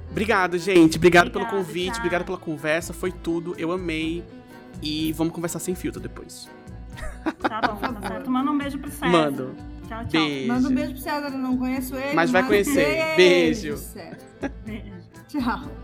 [0.10, 0.98] Obrigado, gente.
[0.98, 2.94] Obrigado, obrigado pelo convite, obrigado pela conversa.
[2.94, 3.56] Foi tudo.
[3.58, 4.24] Eu amei.
[4.82, 6.50] E vamos conversar sem filtro depois.
[7.40, 8.32] Tá bom, tá certo.
[8.32, 9.08] Manda um beijo pro César.
[9.08, 9.56] Mando.
[9.92, 10.22] Tchau, tchau.
[10.22, 10.48] Beijo.
[10.48, 12.14] Manda um beijo pro César, eu não conheço ele.
[12.14, 13.16] Mas vai conhecer.
[13.18, 13.76] Beijo.
[14.66, 14.84] Beijo.
[15.28, 15.81] Tchau.